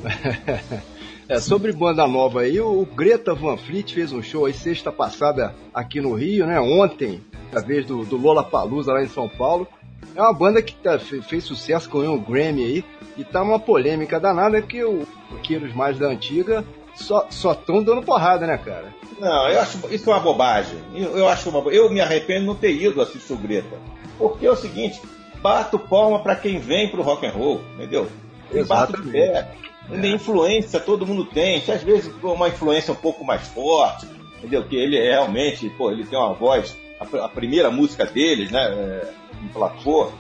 [1.28, 5.56] é, sobre banda nova aí, o Greta Van Fleet fez um show aí sexta passada
[5.74, 6.60] aqui no Rio, né?
[6.60, 9.68] Ontem, através do, do Lola Palusa lá em São Paulo.
[10.16, 12.86] É uma banda que tá, fez sucesso, ganhou o Grammy aí,
[13.18, 15.06] e tá uma polêmica danada que o
[15.42, 16.64] Quiros mais da antiga
[16.96, 18.94] só estão dando porrada, né, cara?
[19.20, 20.78] Não, eu acho isso é uma bobagem.
[20.94, 23.78] Eu, eu acho uma Eu me arrependo de não ter ido assistir o Greta.
[24.18, 25.02] Porque é o seguinte,
[25.42, 28.08] bato palma para quem vem pro rock and roll, entendeu?
[28.52, 29.52] Eu bato de pé.
[29.92, 30.08] É.
[30.08, 31.58] Influência todo mundo tem.
[31.58, 34.08] Às vezes uma influência um pouco mais forte,
[34.38, 34.64] entendeu?
[34.64, 36.76] Que ele é realmente, pô, ele tem uma voz.
[37.00, 38.64] A, a primeira música deles, né?
[38.64, 39.14] É,
[39.44, 40.12] emplacou.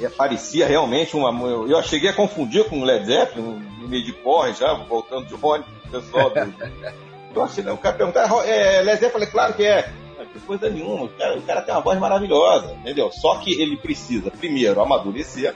[0.00, 1.30] É, parecia realmente uma.
[1.48, 5.26] Eu, eu cheguei a confundir com o Led Zeppelin, no meio de porra já, voltando
[5.26, 6.30] de ônibus, pessoal.
[6.30, 6.40] Do...
[7.30, 9.06] então, assim, o cara perguntar, é Led Zeppelin?
[9.06, 9.90] Eu falei, claro que é
[10.32, 11.04] que coisa nenhuma.
[11.04, 13.10] O cara, o cara, tem uma voz maravilhosa, entendeu?
[13.10, 15.54] Só que ele precisa, primeiro, amadurecer.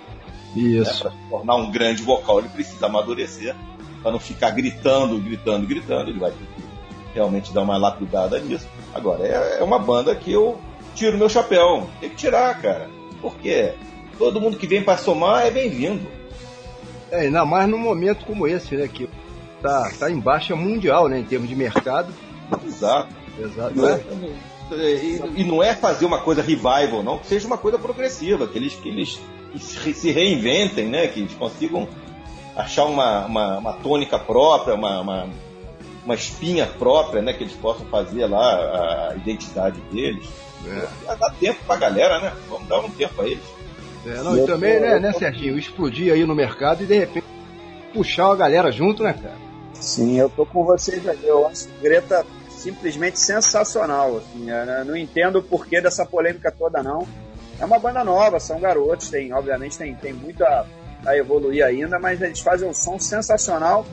[0.54, 0.92] Isso.
[0.92, 3.54] Né, para se tornar um grande vocal, ele precisa amadurecer.
[4.02, 6.10] Para não ficar gritando, gritando, gritando.
[6.10, 6.32] Ele vai
[7.14, 8.66] realmente dar uma lapidada nisso.
[8.94, 10.58] Agora, é, é uma banda que eu
[10.94, 11.88] tiro meu chapéu.
[12.00, 12.88] Tem que tirar, cara.
[13.20, 13.74] Por quê?
[14.18, 16.06] Todo mundo que vem para somar é bem-vindo.
[17.10, 18.88] É, ainda mais num momento como esse, né?
[18.88, 19.08] Que
[19.60, 21.18] tá, tá em baixa mundial, né?
[21.18, 22.12] Em termos de mercado.
[22.66, 23.14] Exato.
[23.38, 23.86] Exato.
[23.86, 24.00] É,
[24.74, 28.56] e, e, não é fazer uma coisa revival, não, que seja uma coisa progressiva, que
[28.56, 29.20] eles, que eles
[29.58, 31.06] se reinventem, né?
[31.08, 31.88] Que eles consigam
[32.56, 35.28] achar uma, uma, uma tônica própria, uma, uma,
[36.04, 37.32] uma, espinha própria, né?
[37.32, 40.28] Que eles possam fazer lá a identidade deles.
[40.66, 41.14] É.
[41.14, 42.32] Dá tempo pra galera, né?
[42.48, 43.44] Vamos dar um tempo a eles.
[44.06, 47.26] É, não, e também, né, né, Serginho, explodir aí no mercado e de repente
[47.92, 49.36] puxar a galera junto, né, cara?
[49.74, 51.20] Sim, eu tô com vocês aí.
[51.24, 54.18] Eu acho que Greta simplesmente sensacional.
[54.18, 54.84] Assim, né?
[54.86, 57.06] Não entendo o porquê dessa polêmica toda, não.
[57.62, 60.66] É uma banda nova, são garotos, tem, obviamente tem, tem muito a,
[61.06, 63.86] a evoluir ainda, mas eles fazem um som sensacional.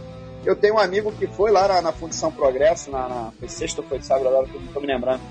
[0.44, 3.82] Eu tenho um amigo que foi lá na, na Fundição Progresso, na, na, foi sexta
[3.82, 5.22] ou foi sábado, agora que eu não estou me lembrando,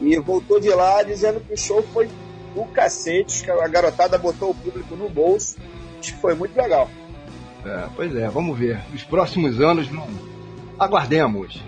[0.00, 2.10] e voltou de lá dizendo que o show foi
[2.56, 5.56] o cacete, que a garotada botou o público no bolso,
[6.00, 6.90] acho que foi muito legal.
[7.64, 8.80] É, pois é, vamos ver.
[8.90, 10.08] Nos próximos anos, não...
[10.76, 11.62] aguardemos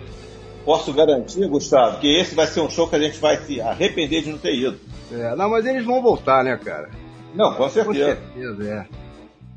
[0.69, 4.23] posso garantir, Gustavo, que esse vai ser um show que a gente vai se arrepender
[4.23, 4.79] de não ter ido.
[5.13, 6.91] É, não, mas eles vão voltar, né, cara?
[7.35, 8.17] Não, com certeza.
[8.17, 8.87] Com certeza, é.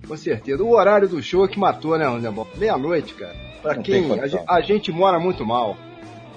[0.08, 0.64] Com certeza.
[0.64, 2.48] O horário do show é que matou, né, Rondebol?
[2.56, 3.36] Meia-noite, cara.
[3.62, 4.08] Pra não quem.
[4.48, 5.78] A, a, gente mora muito mal.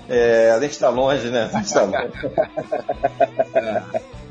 [0.09, 1.51] É, a gente tá longe, né?
[1.53, 2.13] A gente tá longe.
[3.55, 3.83] é.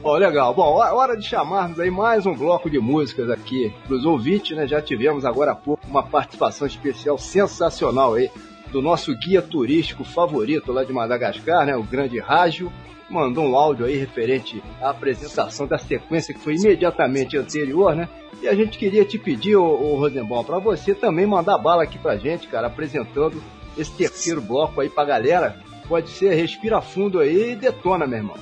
[0.01, 0.53] Bom, legal.
[0.53, 4.67] Bom, hora de chamarmos aí mais um bloco de músicas aqui pros ouvintes, né?
[4.67, 8.29] Já tivemos agora há pouco uma participação especial sensacional aí
[8.73, 12.73] do nosso guia turístico favorito lá de Madagascar, né, o Grande Rágio,
[13.09, 18.07] mandou um áudio aí referente à apresentação da sequência que foi imediatamente anterior, né?
[18.41, 21.97] E a gente queria te pedir, ô, ô Rosenbaum, para você também mandar bala aqui
[21.97, 23.41] pra gente, cara, apresentando
[23.77, 25.59] esse terceiro bloco aí pra galera.
[25.87, 28.37] Pode ser, respira fundo aí e detona, meu irmão.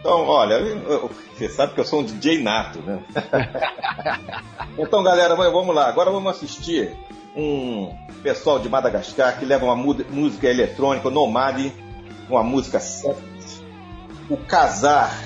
[0.00, 0.60] Então, olha,
[1.34, 3.02] você sabe que eu sou um DJ nato, né?
[4.78, 5.88] então, galera, vamos lá.
[5.88, 6.96] Agora vamos assistir
[7.36, 7.92] um
[8.22, 11.72] pessoal de Madagascar que leva uma música eletrônica, Nomade,
[12.28, 12.80] uma música.
[14.28, 15.18] O Casar,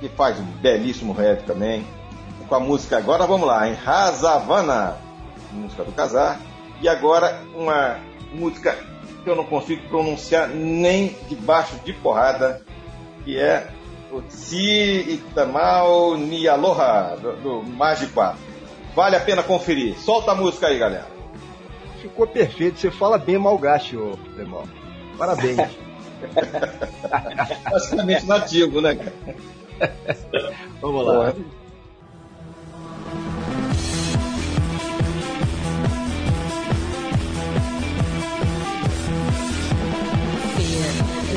[0.00, 1.86] que faz um belíssimo rap também.
[2.48, 4.96] Com a música, agora vamos lá, em Razavana,
[5.52, 6.40] música do Casar.
[6.80, 7.98] E agora uma,
[8.34, 8.76] música
[9.22, 12.62] que eu não consigo pronunciar nem debaixo de porrada,
[13.24, 13.68] que é
[14.12, 18.38] o Tsi Itamal Ni Aloha, do, do Magi 4.
[18.94, 19.98] Vale a pena conferir.
[19.98, 21.08] Solta a música aí, galera.
[22.00, 22.78] Ficou perfeito.
[22.78, 24.68] Você fala bem malgache, ô Demal.
[25.16, 25.70] Parabéns.
[27.70, 28.98] Basicamente nativo, né?
[30.80, 31.32] Vamos lá.
[31.32, 31.34] Porra.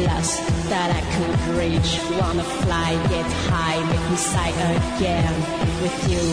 [0.06, 1.92] lust that I could reach.
[2.20, 5.36] Wanna fly, get high, make me sigh again.
[5.82, 6.24] With you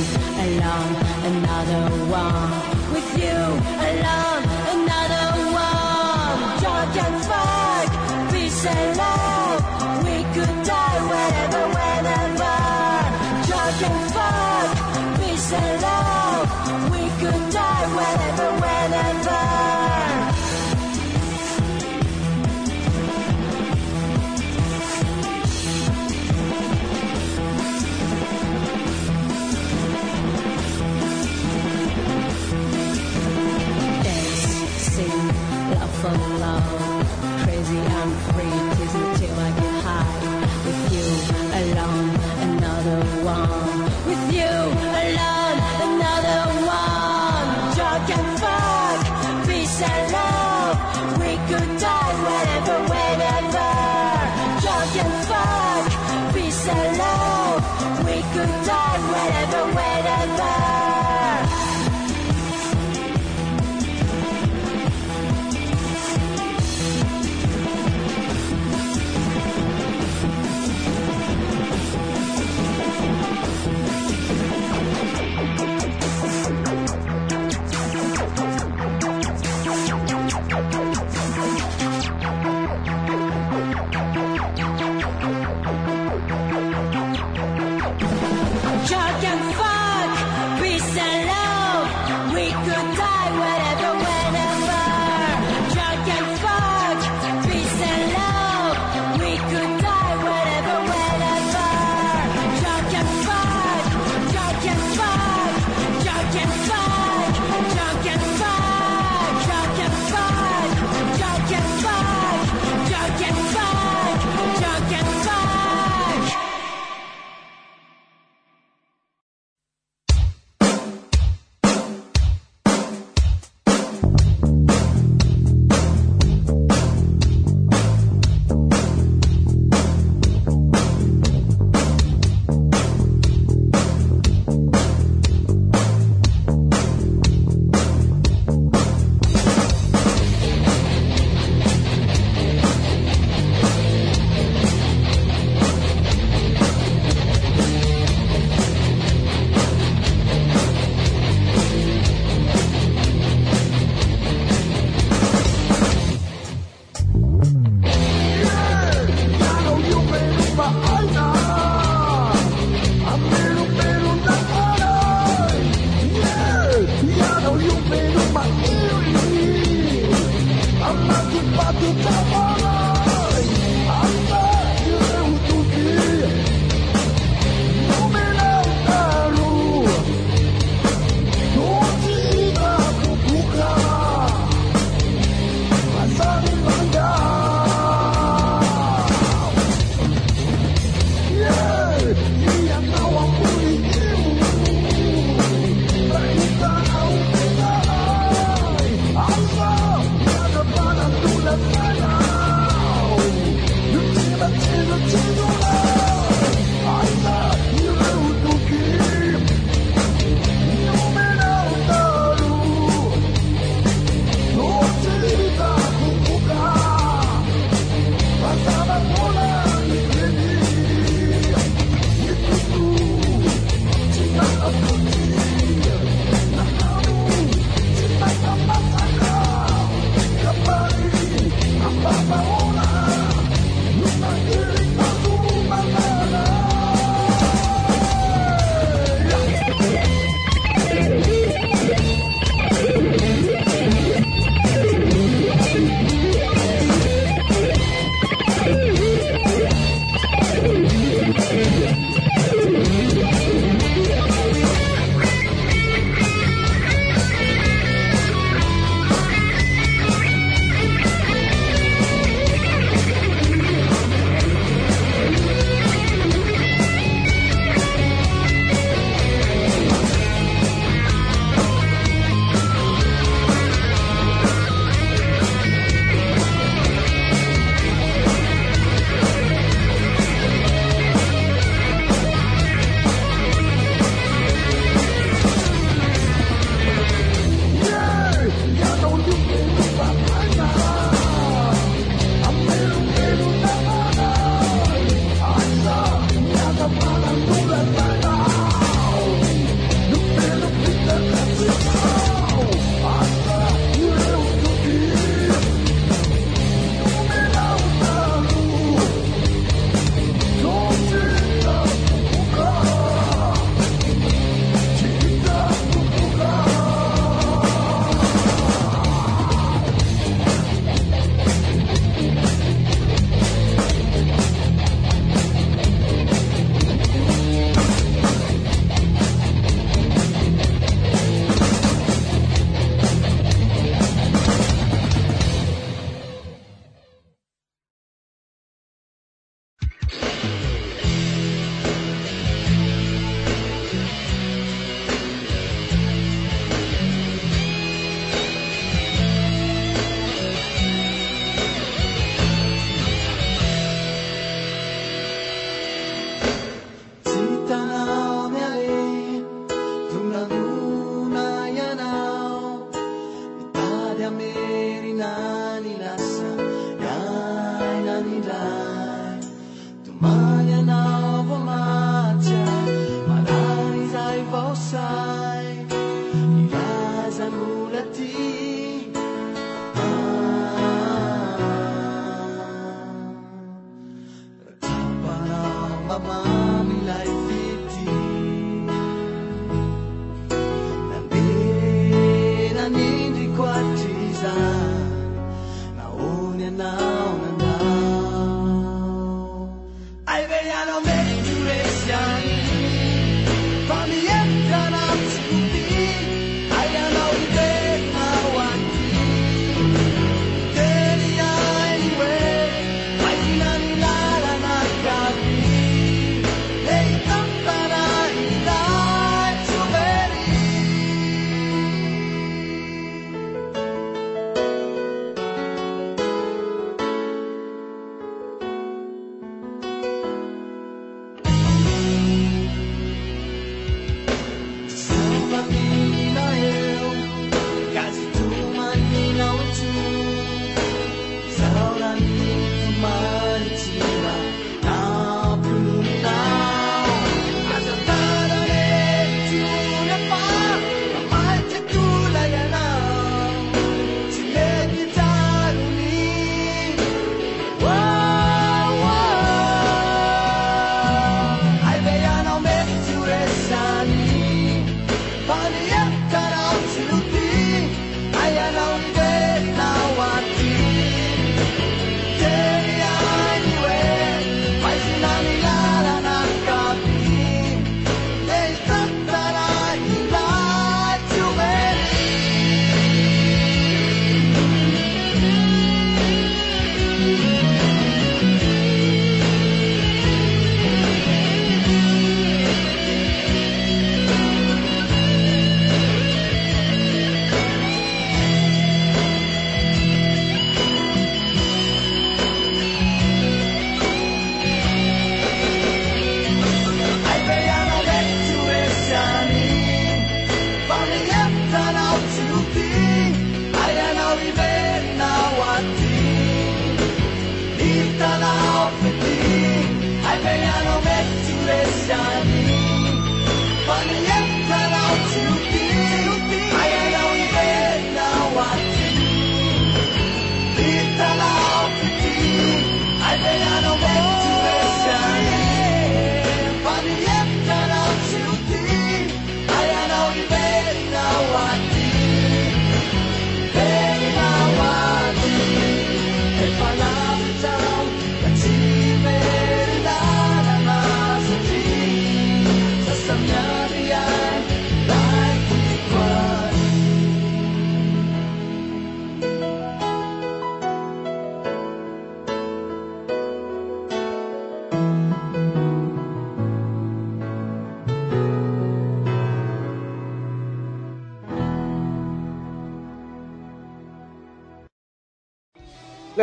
[0.44, 0.92] alone,
[1.30, 1.84] another
[2.22, 2.50] one.
[2.94, 3.38] With you
[3.90, 4.44] alone,
[4.76, 5.26] another
[5.64, 6.38] one.
[6.60, 7.63] Drunk and fuck,
[8.64, 9.83] say love.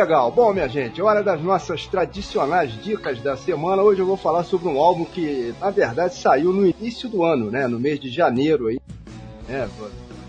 [0.02, 0.32] Legal.
[0.32, 3.82] Bom, minha gente, hora das nossas tradicionais dicas da semana.
[3.82, 7.52] Hoje eu vou falar sobre um álbum que, na verdade, saiu no início do ano,
[7.52, 7.68] né?
[7.68, 8.80] No mês de janeiro aí.
[9.48, 9.68] Né?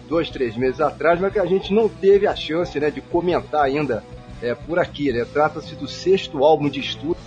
[0.08, 3.64] Dois, três meses atrás, mas que a gente não teve a chance né, de comentar
[3.64, 4.04] ainda
[4.44, 5.12] é, por aqui.
[5.12, 5.26] Né?
[5.26, 7.18] Trata-se do sexto álbum de estudo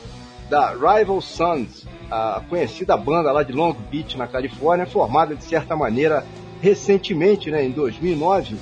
[0.49, 5.75] da Rival Sons, a conhecida banda lá de Long Beach, na Califórnia, formada de certa
[5.75, 6.25] maneira
[6.63, 8.57] recentemente, né, em 2009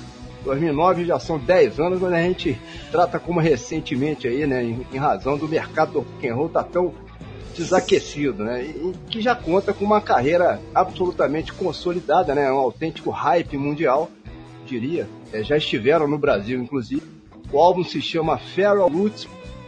[0.45, 2.57] 2009 já são 10 anos, mas a gente
[2.91, 6.93] trata como recentemente aí, né, em, em razão do mercado do rock roll tá tão
[7.55, 13.57] desaquecido, né, e, que já conta com uma carreira absolutamente consolidada, né, um autêntico hype
[13.57, 14.09] mundial,
[14.65, 17.03] diria, é, já estiveram no Brasil, inclusive.
[17.51, 19.27] O álbum se chama Feral Roots,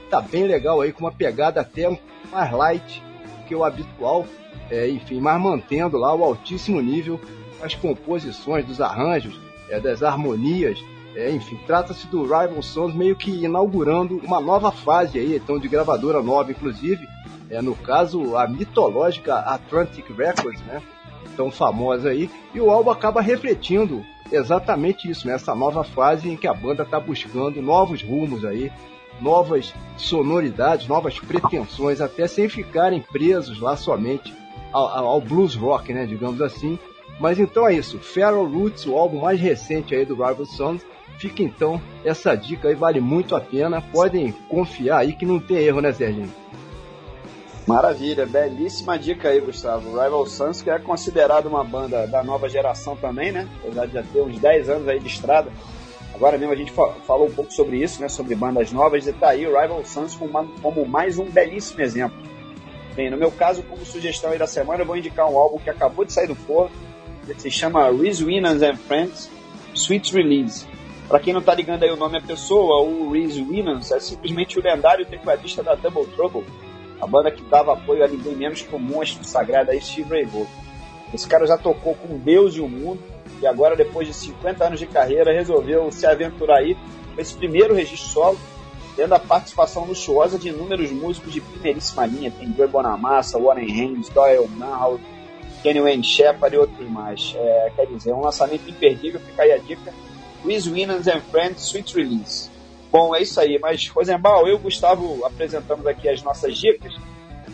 [0.10, 2.00] tá bem legal aí, com uma pegada até
[2.32, 3.04] mais light
[3.48, 4.26] que o habitual,
[4.70, 7.20] é, enfim, mas mantendo lá o altíssimo nível,
[7.62, 10.84] as composições dos arranjos, é, das harmonias,
[11.16, 15.68] é, enfim, trata-se do Rival Sons meio que inaugurando uma nova fase aí, então de
[15.68, 17.08] gravadora nova, inclusive,
[17.50, 20.82] é, no caso a mitológica Atlantic Records, né,
[21.36, 26.38] tão famosa aí, e o álbum acaba refletindo exatamente isso, né, essa nova fase em
[26.38, 28.72] que a banda está buscando novos rumos aí,
[29.20, 34.34] novas sonoridades, novas pretensões, até sem ficarem presos lá somente
[34.72, 36.78] ao, ao blues rock, né, digamos assim,
[37.20, 40.82] mas então é isso, Feral Roots, o álbum mais recente aí do Rival Sons.
[41.18, 43.82] Fica então essa dica aí, vale muito a pena.
[43.82, 46.32] Podem confiar aí que não tem erro, né, Serginho?
[47.66, 50.00] Maravilha, belíssima dica aí, Gustavo.
[50.00, 53.48] Rival Sons, que é considerado uma banda da nova geração também, né?
[53.62, 55.52] Apesar de já ter uns 10 anos aí de estrada.
[56.14, 58.08] Agora mesmo a gente falou um pouco sobre isso, né?
[58.08, 62.18] Sobre bandas novas, e tá aí o Rival Sons como mais um belíssimo exemplo.
[62.96, 65.70] Bem, no meu caso, como sugestão aí da semana, eu vou indicar um álbum que
[65.70, 66.72] acabou de sair do forno,
[67.38, 69.30] se chama Reese Winans and Friends
[69.74, 70.66] Sweet Release.
[71.08, 74.60] Para quem não tá ligando aí o nome da pessoa, o Reese Winans é simplesmente
[74.60, 76.44] o lendário tecladista da Double Trouble,
[77.00, 80.26] a banda que dava apoio a ninguém menos que o monstro sagrado aí, Steve Ray
[80.26, 80.48] Vaughan.
[81.14, 83.02] Esse cara já tocou com Deus e o mundo,
[83.42, 86.76] e agora, depois de 50 anos de carreira, resolveu se aventurar aí
[87.16, 88.40] com esse primeiro registro solo,
[88.96, 92.32] tendo a participação luxuosa de inúmeros músicos de primeiríssima linha.
[92.32, 95.02] Tem Joey Bonamassa, Warren Haynes, Doyle Manhout,
[95.64, 97.34] Kenny Wayne Shepard e outros mais.
[97.36, 99.94] É, quer dizer, um lançamento imperdível, fica aí a dica.
[100.46, 102.50] With Winners and Friends Sweet Release.
[102.92, 103.60] Bom, é isso aí.
[103.60, 106.94] Mas, Rosenbaum, eu e o Gustavo apresentamos aqui as nossas dicas.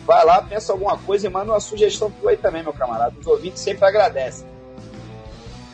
[0.06, 3.14] Vai lá, pensa alguma coisa e manda uma sugestão tua aí também, meu camarada.
[3.18, 4.46] Os ouvintes sempre agradecem.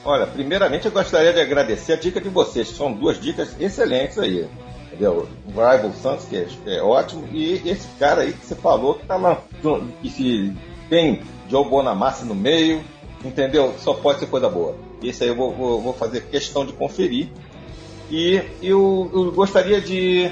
[0.04, 4.48] Olha, primeiramente eu gostaria de agradecer a dica de vocês, são duas dicas excelentes aí.
[4.86, 5.28] Entendeu?
[5.46, 9.06] O Rival Santos, que é, é, ótimo, e esse cara aí que você falou que
[9.06, 9.42] tá
[10.00, 10.56] que se
[10.88, 12.82] tem Joe Bonamassa no meio,
[13.24, 13.74] entendeu?
[13.78, 14.76] Só pode ser coisa boa.
[15.02, 17.28] Esse aí eu vou, vou, vou fazer questão de conferir.
[18.10, 20.30] E eu, eu gostaria de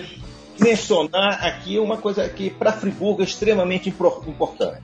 [0.59, 4.83] mencionar aqui uma coisa que para Friburgo é extremamente importante,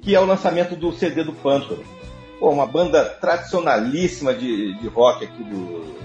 [0.00, 1.82] que é o lançamento do CD do Pântano.
[2.38, 6.00] Pô, uma banda tradicionalíssima de, de rock aqui do.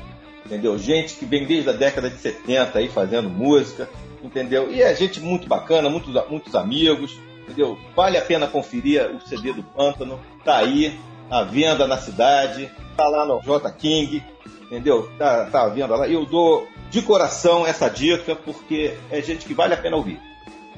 [0.45, 0.77] Entendeu?
[0.77, 3.89] Gente que vem desde a década de 70 aí fazendo música,
[4.21, 4.71] entendeu?
[4.71, 7.77] E é gente muito bacana, muitos, muitos amigos, entendeu?
[7.95, 10.99] Vale a pena conferir o CD do Pântano, tá aí,
[11.29, 14.23] à venda na cidade, tá lá no J King,
[14.63, 15.09] entendeu?
[15.17, 16.07] Tá, tá à venda lá.
[16.07, 20.19] Eu dou de coração essa dica, porque é gente que vale a pena ouvir.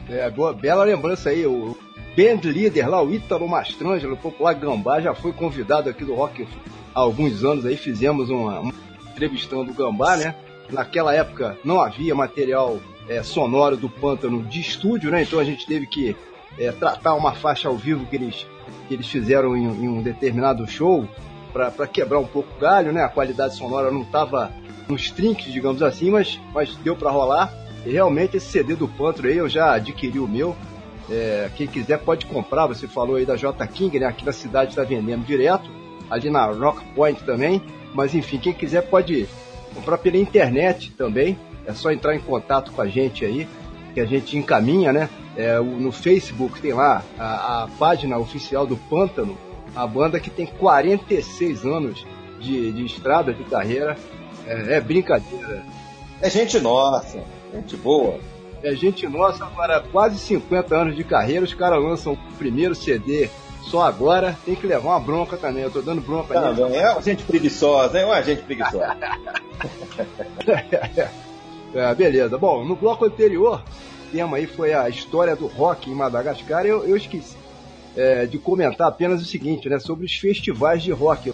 [0.10, 1.46] É, boa, bela lembrança aí.
[1.46, 1.78] O
[2.16, 6.48] band líder lá, o Ítalo Mastrangelo, o popular Gambá, já foi convidado aqui do Rock
[6.94, 7.78] há alguns anos aí.
[7.78, 8.74] Fizemos uma, uma
[9.12, 10.36] entrevistando o Gambá, né?
[10.70, 15.24] Naquela época não havia material é, sonoro do Pântano de estúdio, né?
[15.24, 16.16] Então a gente teve que
[16.58, 18.48] é, tratar uma faixa ao vivo que eles,
[18.88, 21.08] que eles fizeram em, em um determinado show
[21.54, 23.04] para quebrar um pouco o galho, né?
[23.04, 24.52] A qualidade sonora não estava
[24.88, 27.52] nos trinques, digamos assim, mas, mas deu para rolar.
[27.86, 30.56] E realmente esse CD do Pantro aí eu já adquiri o meu.
[31.10, 32.68] É, quem quiser pode comprar.
[32.68, 34.06] Você falou aí da J King, né?
[34.06, 35.70] Aqui na cidade está vendendo direto.
[36.10, 37.62] Ali na Rock Point também.
[37.94, 39.28] Mas enfim, quem quiser pode
[39.74, 41.38] comprar pela internet também.
[41.66, 43.48] É só entrar em contato com a gente aí,
[43.98, 45.10] que a gente encaminha, né?
[45.36, 49.36] É, no Facebook tem lá a, a página oficial do Pântano,
[49.76, 52.06] a banda que tem 46 anos
[52.40, 53.98] de, de estrada, de carreira.
[54.46, 55.64] É, é, brincadeira.
[56.22, 58.20] É gente nossa, gente boa.
[58.62, 63.32] É gente nossa, agora quase 50 anos de carreira, os caras lançam o primeiro CD
[63.64, 65.64] só agora, tem que levar uma bronca também.
[65.64, 66.66] Eu tô dando bronca nisso.
[66.66, 68.96] É gente preguiçosa, é uma gente preguiçosa.
[71.74, 72.38] é, beleza.
[72.38, 73.64] Bom, no bloco anterior,
[74.08, 76.66] o tema aí foi a história do rock em Madagascar.
[76.66, 77.36] Eu, eu esqueci
[77.96, 79.80] é, de comentar apenas o seguinte, né?
[79.80, 81.32] Sobre os festivais de rock.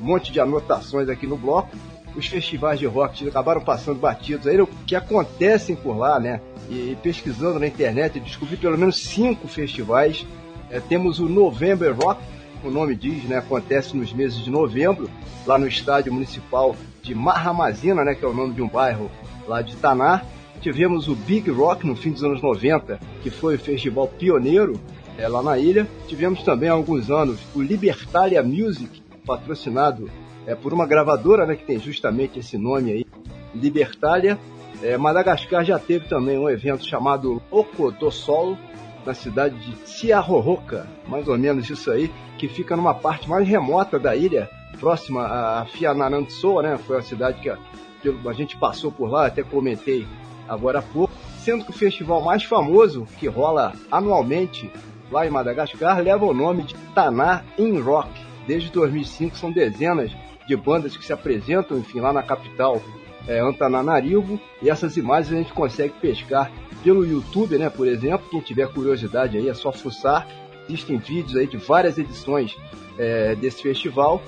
[0.00, 1.76] Um monte de anotações aqui no bloco.
[2.14, 6.40] Os festivais de rock acabaram passando batidos aí, o que acontecem por lá, né?
[6.68, 10.26] E pesquisando na internet, descobri pelo menos cinco festivais.
[10.70, 12.20] É, temos o November Rock,
[12.62, 13.38] o nome diz, né?
[13.38, 15.10] Acontece nos meses de novembro,
[15.46, 18.14] lá no estádio municipal de Marramazina, né?
[18.14, 19.10] Que é o nome de um bairro
[19.46, 20.22] lá de Taná.
[20.60, 24.80] Tivemos o Big Rock no fim dos anos 90, que foi o festival pioneiro
[25.18, 25.88] é, lá na ilha.
[26.06, 30.08] Tivemos também há alguns anos o Libertalia Music, patrocinado
[30.46, 33.06] é, por uma gravadora né, que tem justamente esse nome aí,
[33.54, 34.38] Libertalia.
[34.82, 38.56] É, Madagascar já teve também um evento chamado Oco do Sol,
[39.04, 43.98] na cidade de Tiaroroca, mais ou menos isso aí, que fica numa parte mais remota
[43.98, 44.48] da ilha,
[44.78, 46.78] próxima a Fianarantsoa, né?
[46.78, 47.58] Foi a cidade que a,
[48.00, 50.06] que a gente passou por lá, até comentei
[50.48, 51.12] agora há pouco.
[51.38, 54.70] Sendo que o festival mais famoso, que rola anualmente
[55.10, 58.10] lá em Madagascar, leva o nome de Taná in Rock.
[58.46, 60.12] Desde 2005 são dezenas
[60.46, 62.80] de bandas que se apresentam, enfim, lá na capital
[63.26, 66.50] é, Antananarivo, e essas imagens a gente consegue pescar
[66.82, 70.26] pelo YouTube, né, por exemplo, quem tiver curiosidade aí é só fuçar,
[70.68, 72.56] existem vídeos aí de várias edições
[72.98, 74.20] é, desse festival.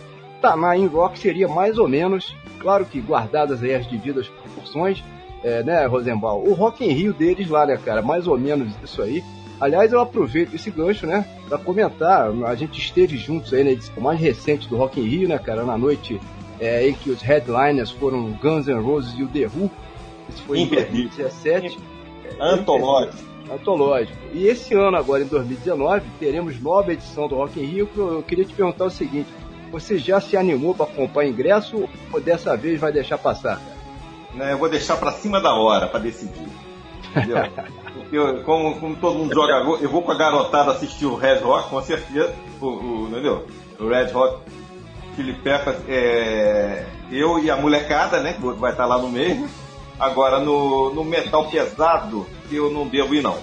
[0.44, 5.02] Taná in Rock seria mais ou menos, claro que guardadas aí as devidas proporções,
[5.42, 6.46] é, né, Rosenbaum?
[6.46, 8.02] O Rock in Rio deles lá, né, cara?
[8.02, 9.24] Mais ou menos isso aí.
[9.58, 12.30] Aliás, eu aproveito esse gancho, né, para comentar.
[12.46, 15.64] A gente esteve juntos aí na edição mais recente do Rock in Rio, né, cara?
[15.64, 16.20] Na noite
[16.60, 19.70] é, em que os headliners foram Guns N' Roses e o The Who.
[20.28, 21.78] Isso foi em 2017.
[22.38, 23.16] Antológico.
[23.50, 24.18] Antológico.
[24.34, 27.88] E esse ano, agora em 2019, teremos nova edição do Rock in Rio.
[27.96, 29.28] Eu queria te perguntar o seguinte:
[29.70, 33.60] você já se animou para comprar ingresso ou dessa vez vai deixar passar?
[34.34, 36.48] Né, eu vou deixar para cima da hora para decidir.
[37.10, 37.38] Entendeu?
[38.10, 41.68] Eu, como, como todo mundo joga, eu vou com a garotada assistir o Red Hot,
[41.68, 42.34] com certeza.
[42.60, 43.46] O, o, entendeu?
[43.78, 44.08] O Red
[45.14, 48.32] Chili Peppers, é, eu e a molecada, né?
[48.32, 49.48] Que vai estar lá no meio.
[49.98, 53.38] Agora, no, no metal pesado, eu não devo ir, não.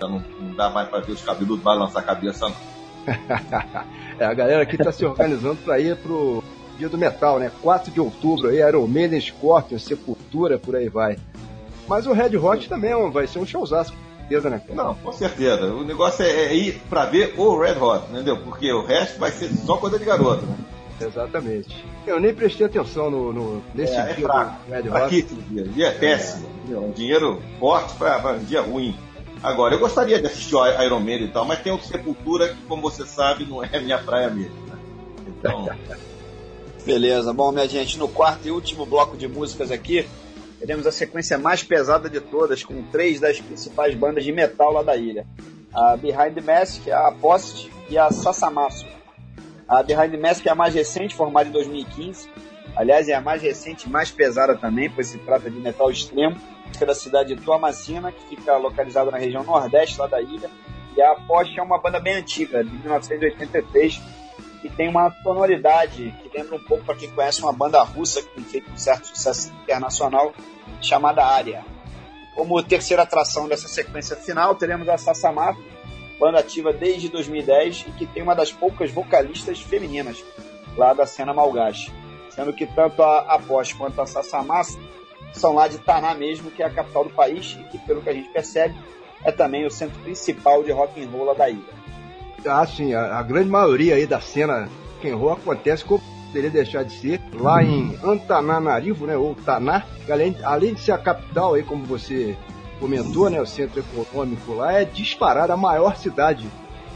[0.00, 2.75] Já não, não dá mais pra ver os cabeludos balançar a cabeça, não.
[4.18, 6.42] é, a galera aqui tá se organizando para ir pro
[6.78, 7.50] dia do metal, né?
[7.62, 11.16] 4 de outubro aí, Iron Maiden, Scorpion, Sepultura, por aí vai.
[11.88, 14.60] Mas o Red Hot também é vai ser um showzaço, com certeza, né?
[14.70, 15.66] Não, com certeza.
[15.66, 18.38] O negócio é, é, ir pra ver o Red Hot, entendeu?
[18.38, 20.56] Porque o resto vai ser só coisa de garoto, né?
[21.00, 21.84] Exatamente.
[22.06, 24.56] Eu nem prestei atenção no, no nesse é, dia é fraco.
[24.66, 25.22] do Red Hot.
[25.50, 25.64] dia.
[25.64, 26.48] dia é péssimo.
[26.70, 26.76] É.
[26.76, 28.96] Um dinheiro forte para um dia ruim.
[29.42, 32.62] Agora, eu gostaria de assistir o Iron Man e tal, mas tem o Sepultura que,
[32.62, 34.54] como você sabe, não é minha praia mesmo.
[34.66, 34.78] Né?
[35.28, 35.68] Então.
[36.84, 40.08] Beleza, bom, minha gente, no quarto e último bloco de músicas aqui,
[40.60, 44.82] teremos a sequência mais pesada de todas, com três das principais bandas de metal lá
[44.82, 45.26] da ilha:
[45.74, 48.86] a Behind the Mask, a Post e a Sasamasu.
[49.68, 52.28] A Behind the Mask é a mais recente, formada em 2015.
[52.76, 56.36] Aliás, é a mais recente e mais pesada também, pois se trata de metal extremo
[56.84, 60.50] da cidade de Tuamacina, que fica localizada na região nordeste lá da ilha.
[60.96, 64.00] E a Porsche é uma banda bem antiga, de 1983,
[64.62, 68.28] que tem uma sonoridade que lembra um pouco, para quem conhece, uma banda russa que
[68.28, 70.34] tem feito um certo sucesso internacional,
[70.80, 71.64] chamada Aria.
[72.34, 75.62] Como terceira atração dessa sequência final, teremos a Sasamato,
[76.18, 80.24] banda ativa desde 2010 e que tem uma das poucas vocalistas femininas
[80.76, 81.92] lá da cena malgache.
[82.30, 84.78] Sendo que tanto a, a Porsche quanto a Sasamato
[85.32, 88.08] são lá de Taná mesmo, que é a capital do país e que, pelo que
[88.08, 88.74] a gente percebe,
[89.24, 91.76] é também o centro principal de rock and roll da ilha.
[92.46, 96.50] Ah, sim, a, a grande maioria aí da cena rock and roll acontece como poderia
[96.50, 100.98] deixar de ser lá em Antananarivo, né, ou Taná, que além, além de ser a
[100.98, 102.36] capital aí, como você
[102.78, 106.46] comentou, né, o centro econômico lá é disparada a maior cidade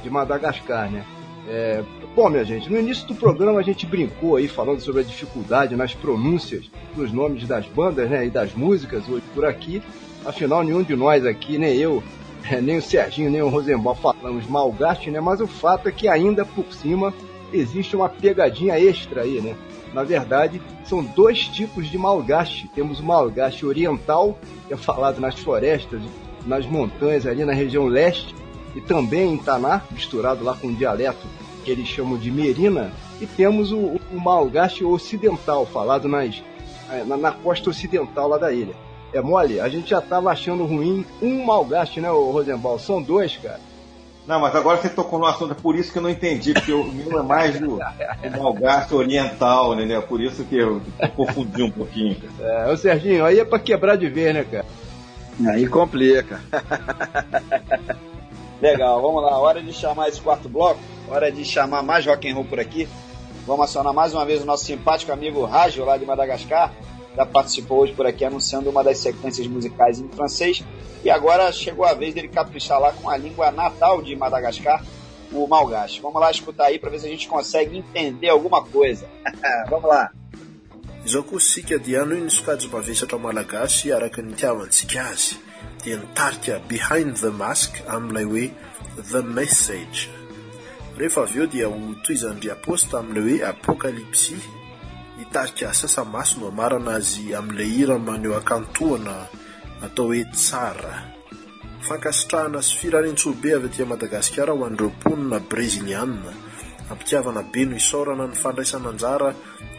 [0.03, 1.05] de Madagascar, né?
[1.49, 1.83] É,
[2.15, 5.77] Bom, minha gente, no início do programa a gente brincou aí falando sobre a dificuldade
[5.77, 9.81] nas pronúncias dos nomes das bandas né, e das músicas hoje por aqui.
[10.25, 12.03] Afinal, nenhum de nós aqui, nem eu,
[12.61, 15.21] nem o Serginho, nem o Rosenbaum falamos malgaste, né?
[15.21, 17.15] Mas o fato é que ainda por cima
[17.53, 19.55] existe uma pegadinha extra aí, né?
[19.95, 22.69] Na verdade, são dois tipos de malgaste.
[22.75, 24.37] Temos o malgaste oriental,
[24.67, 26.03] que é falado nas florestas,
[26.45, 28.35] nas montanhas ali na região leste,
[28.75, 31.27] e também em Taná, misturado lá com o dialeto
[31.65, 36.43] que eles chamam de Merina, e temos o, o Malgache Ocidental, falado nas,
[36.91, 38.75] é, na, na, costa ocidental lá da ilha.
[39.13, 39.61] É mole?
[39.61, 42.79] A gente já tava achando ruim um Malgache, né, o Rosenbaum?
[42.79, 43.61] São dois, cara.
[44.27, 46.73] Não, mas agora você tocou no assunto, é por isso que eu não entendi, porque
[46.73, 50.01] o meu é mais do, do Malgache oriental, né?
[50.01, 52.17] Por isso que eu, eu confundi um pouquinho.
[52.41, 54.67] É, ô Serginho, aí é pra quebrar de ver, né, cara?
[55.49, 56.41] Aí complica.
[58.61, 60.81] Legal, vamos lá, hora de chamar esse quarto bloco.
[61.09, 62.87] Hora de chamar mais rock and roll por aqui.
[63.47, 66.73] Vamos acionar mais uma vez o nosso simpático amigo Rádio, lá de Madagascar.
[67.17, 70.63] Já participou hoje por aqui anunciando uma das sequências musicais em francês.
[71.03, 74.85] E agora chegou a vez dele caprichar lá com a língua natal de Madagascar,
[75.33, 76.01] o malgache.
[76.01, 79.09] Vamos lá escutar aí para ver se a gente consegue entender alguma coisa.
[79.71, 80.11] Vamos lá.
[81.05, 85.50] Izao koa sika dia ano iny sokajy mavesatra malagasy araka ny itiavantsika azy
[85.85, 88.47] dia nitarika behind the mask amin'ilay hoe
[89.13, 90.09] the message.
[90.97, 94.37] Rehefa avy eo dia ho toizandry aposta amin'ilay hoe apokalipsy.
[95.19, 99.29] Hitarika sasa maso no amarana azy amin'ilay hira maneho akantoana
[99.83, 100.95] atao hoe tsara.
[101.81, 106.33] Fankasitrahana sy firanentsobe avy atia madagasikara ho an'ireo mponina brezilianna
[106.91, 109.31] ampitiavana be no isaorana ny fandraisananjara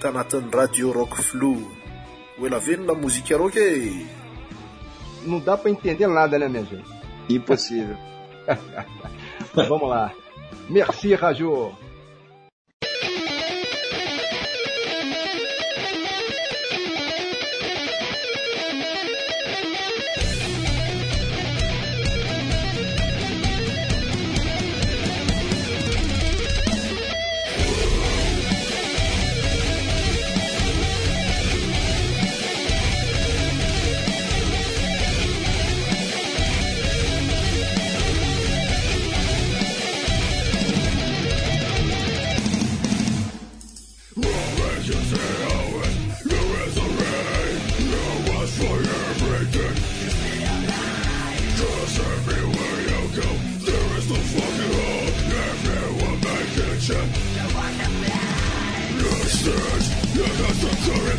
[0.02, 1.78] tanatin'ny radio rock oela
[2.40, 4.21] hoelavelona mozika roka e!
[5.24, 6.90] Não dá para entender nada, né, minha gente?
[7.30, 7.98] Impossível.
[9.54, 10.12] Vamos lá.
[10.70, 11.72] Merci, Raju.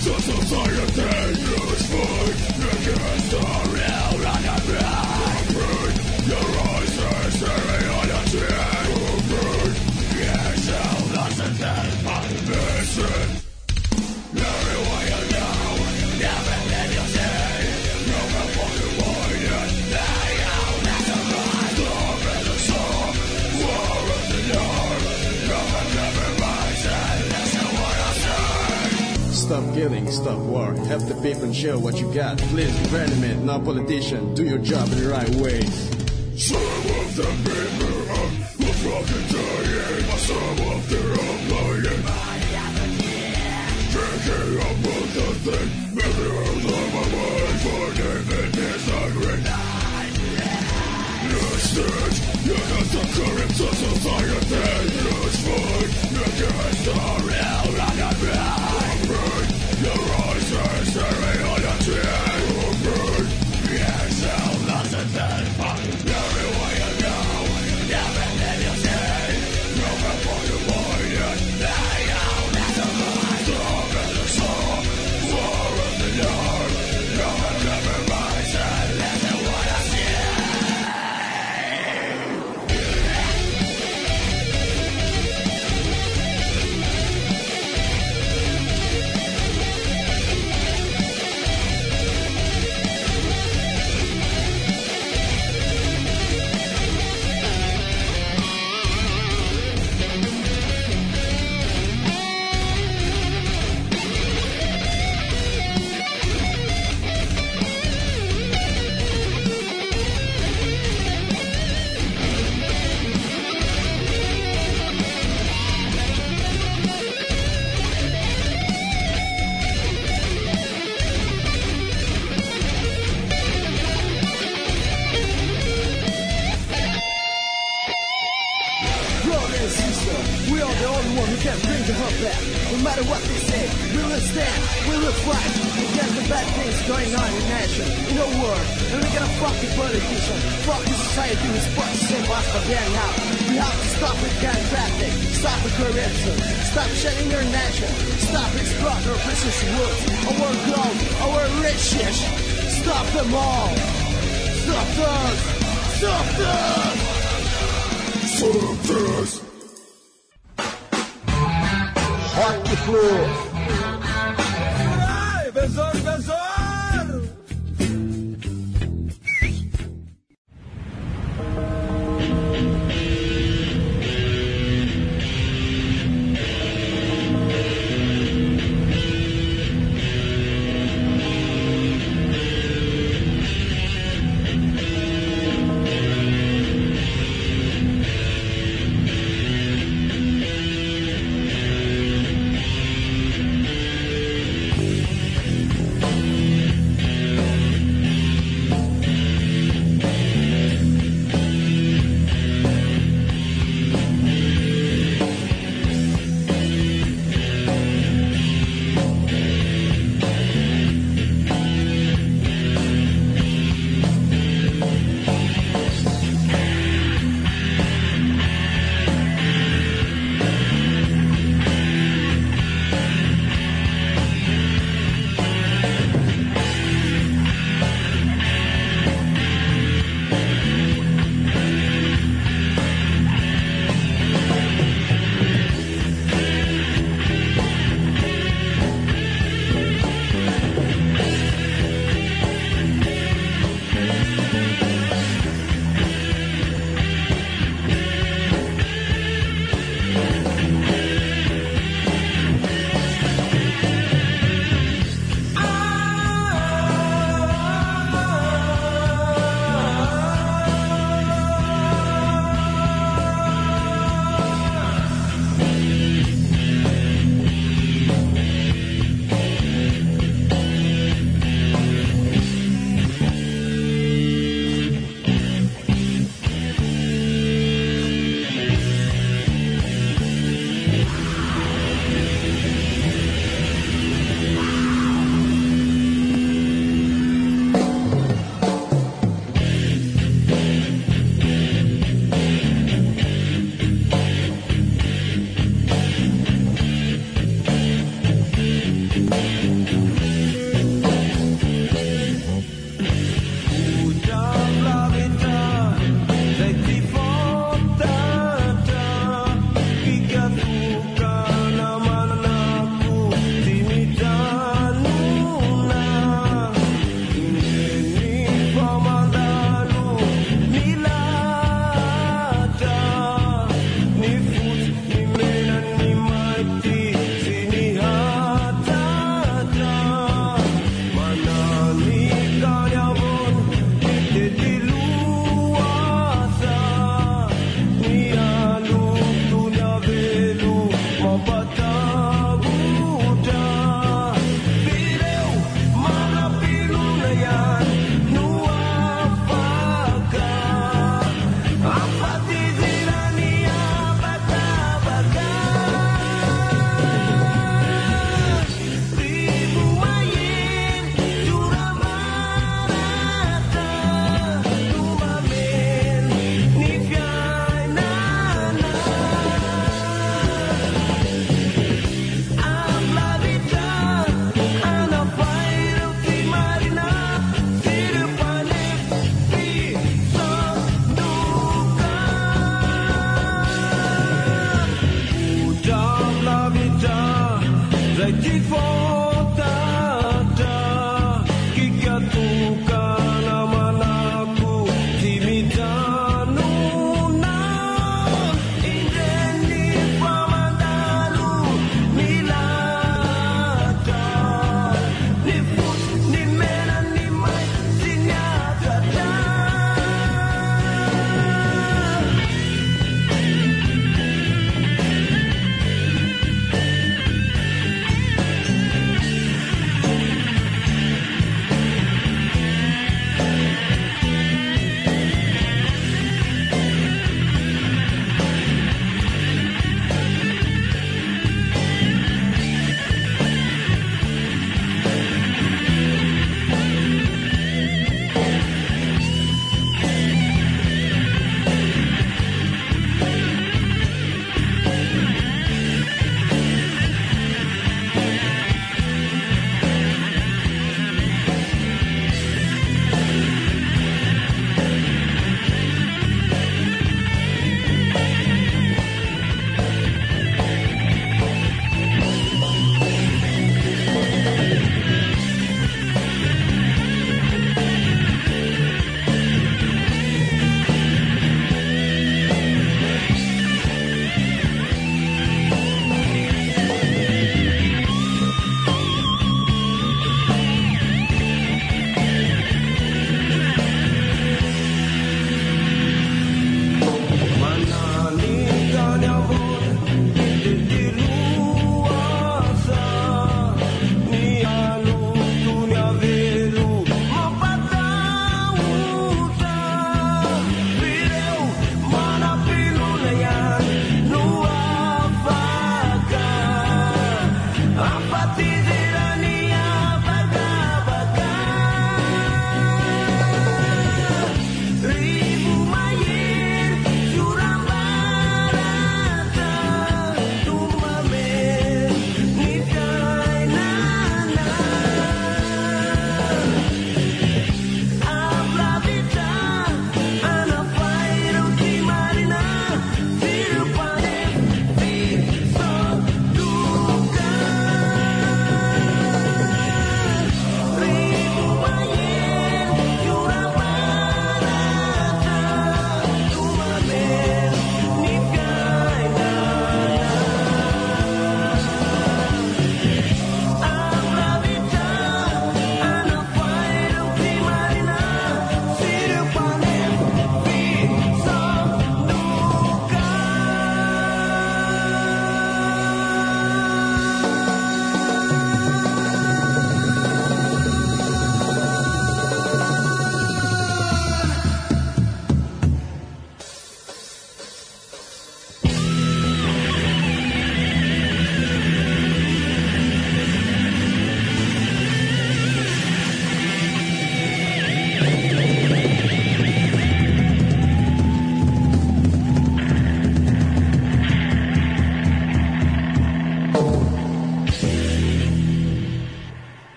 [0.00, 1.56] Just a fire that you
[1.88, 2.36] fight
[2.78, 3.57] against us.
[29.48, 30.74] Stop killing, stop war.
[30.92, 32.36] Help the people and show what you got.
[32.52, 35.62] Please, government, not politician, do your job in the right way.
[36.36, 38.28] Some of the people are
[38.76, 40.04] fucking dying.
[40.20, 42.04] Some of them are lying.
[43.88, 45.68] Drinking up with the thing.
[45.96, 49.48] Millions of my life for David disagree.
[51.24, 52.12] Instead,
[52.44, 54.60] you're not the current of society.
[55.24, 55.88] It's fine.
[56.28, 56.92] Against the
[57.24, 58.58] real and the bad.
[59.80, 61.47] Your eyes are staring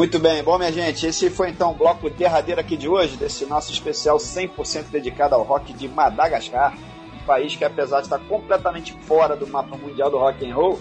[0.00, 3.44] Muito bem, bom minha gente, esse foi então o bloco derradeiro aqui de hoje, desse
[3.44, 6.74] nosso especial 100% dedicado ao rock de Madagascar,
[7.14, 10.80] um país que apesar de estar completamente fora do mapa mundial do rock and roll,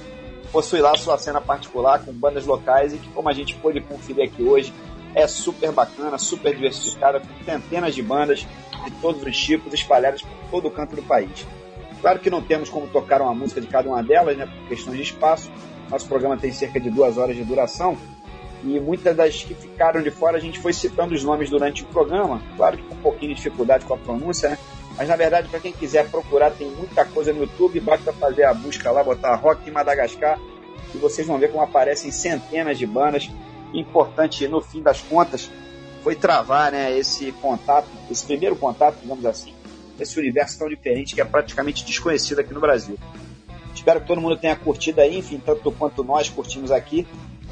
[0.53, 4.23] possui lá sua cena particular com bandas locais e que como a gente pôde conferir
[4.23, 4.73] aqui hoje,
[5.13, 8.47] é super bacana, super diversificada, com centenas de bandas
[8.85, 11.45] de todos os tipos espalhadas por todo o canto do país.
[11.99, 14.95] Claro que não temos como tocar uma música de cada uma delas, né, por questões
[14.95, 15.51] de espaço.
[15.89, 17.97] Nosso programa tem cerca de duas horas de duração,
[18.63, 21.85] e muitas das que ficaram de fora a gente foi citando os nomes durante o
[21.87, 24.57] programa, claro que com um pouquinho de dificuldade com a pronúncia, né?
[24.97, 28.53] Mas na verdade, para quem quiser procurar, tem muita coisa no YouTube, basta fazer a
[28.53, 30.37] busca lá, botar Rock Madagascar
[30.93, 33.29] e vocês vão ver como aparecem centenas de bandas.
[33.73, 35.49] Importante, no fim das contas,
[36.03, 39.53] foi travar né, esse contato, esse primeiro contato, digamos assim,
[39.97, 42.97] esse universo tão diferente que é praticamente desconhecido aqui no Brasil.
[43.73, 47.07] Espero que todo mundo tenha curtido aí, enfim, tanto quanto nós curtimos aqui.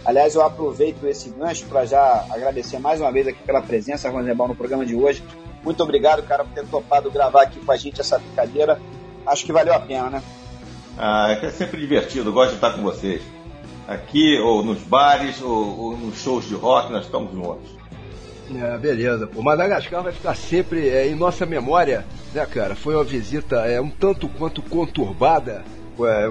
[0.07, 4.47] Aliás, eu aproveito esse gancho para já agradecer mais uma vez aqui pela presença, Rosenbaum,
[4.47, 5.21] no programa de hoje.
[5.65, 8.79] Muito obrigado, cara, por ter topado gravar aqui com a gente essa brincadeira.
[9.25, 10.23] Acho que valeu a pena, né?
[10.97, 13.21] Ah, é sempre divertido, gosto de estar com vocês.
[13.85, 17.69] Aqui, ou nos bares, ou, ou nos shows de rock, nós estamos juntos.
[18.55, 19.29] É, beleza.
[19.35, 22.75] O Madagascar vai ficar sempre é, em nossa memória, né, cara?
[22.75, 25.65] Foi uma visita é, um tanto quanto conturbada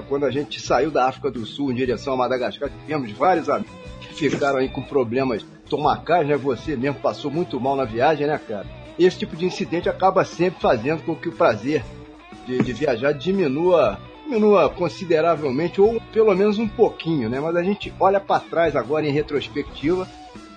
[0.07, 3.71] quando a gente saiu da África do Sul em direção a Madagascar, tivemos vários amigos
[4.17, 6.35] que ficaram aí com problemas estomacais, né?
[6.37, 8.65] Você mesmo passou muito mal na viagem, né, cara?
[8.97, 11.83] Esse tipo de incidente acaba sempre fazendo com que o prazer
[12.47, 17.39] de, de viajar diminua diminua consideravelmente, ou pelo menos um pouquinho, né?
[17.39, 20.07] Mas a gente olha para trás agora em retrospectiva,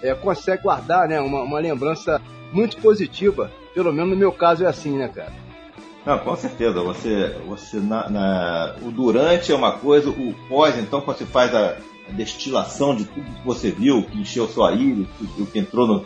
[0.03, 2.21] é, consegue guardar né, uma, uma lembrança
[2.53, 3.51] muito positiva.
[3.73, 5.33] Pelo menos no meu caso é assim, né, cara?
[6.11, 6.83] Não, com certeza.
[6.83, 11.55] Você, você na, na, o durante é uma coisa, o pós, então, quando você faz
[11.55, 11.77] a,
[12.11, 15.07] destilação de tudo que você viu, que encheu sua ilha,
[15.39, 16.05] o que entrou no,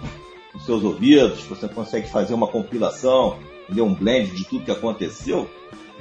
[0.53, 3.39] nos seus ouvidos, você consegue fazer uma compilação,
[3.71, 5.49] um blend de tudo que aconteceu,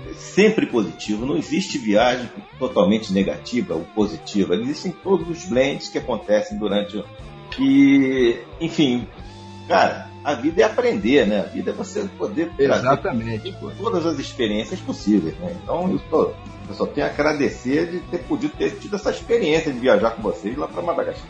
[0.05, 1.25] é sempre positivo.
[1.25, 4.55] Não existe viagem totalmente negativa ou positiva.
[4.55, 7.01] Existem todos os blends que acontecem durante.
[7.57, 9.07] E, enfim,
[9.69, 11.41] cara, a vida é aprender, né?
[11.41, 15.55] A vida é você poder Exatamente, todas as experiências possíveis, né?
[15.61, 16.31] Então eu, tô,
[16.69, 20.21] eu só tenho a agradecer de ter podido ter tido essa experiência de viajar com
[20.21, 21.29] vocês lá para Madagascar.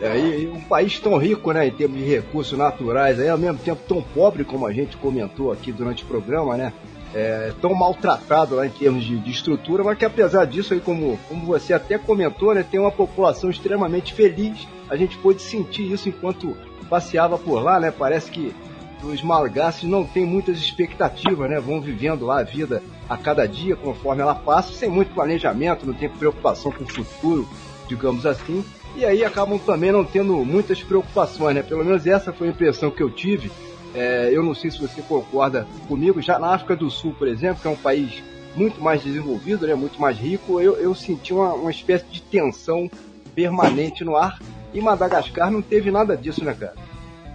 [0.00, 3.38] É, e, e, um país tão rico, né, em termos de recursos naturais, aí, ao
[3.38, 6.72] mesmo tempo tão pobre como a gente comentou aqui durante o programa, né?
[7.14, 11.18] É, tão maltratado lá em termos de, de, estrutura, mas que apesar disso aí, como,
[11.28, 14.68] como você até comentou, né, tem uma população extremamente feliz.
[14.90, 16.54] A gente pôde sentir isso enquanto
[16.88, 17.90] passeava por lá, né?
[17.90, 18.54] Parece que
[19.02, 21.60] os malgasses não têm muitas expectativas, né?
[21.60, 25.94] Vão vivendo lá a vida a cada dia conforme ela passa, sem muito planejamento, não
[25.94, 27.48] tem preocupação com o futuro,
[27.88, 28.64] digamos assim.
[28.96, 31.62] E aí acabam também não tendo muitas preocupações, né?
[31.62, 33.50] Pelo menos essa foi a impressão que eu tive.
[33.94, 36.20] É, eu não sei se você concorda comigo.
[36.20, 38.22] Já na África do Sul, por exemplo, que é um país
[38.54, 39.74] muito mais desenvolvido, né?
[39.74, 42.90] Muito mais rico, eu, eu senti uma, uma espécie de tensão
[43.34, 44.38] permanente no ar.
[44.76, 46.74] E Madagascar não teve nada disso, né, cara?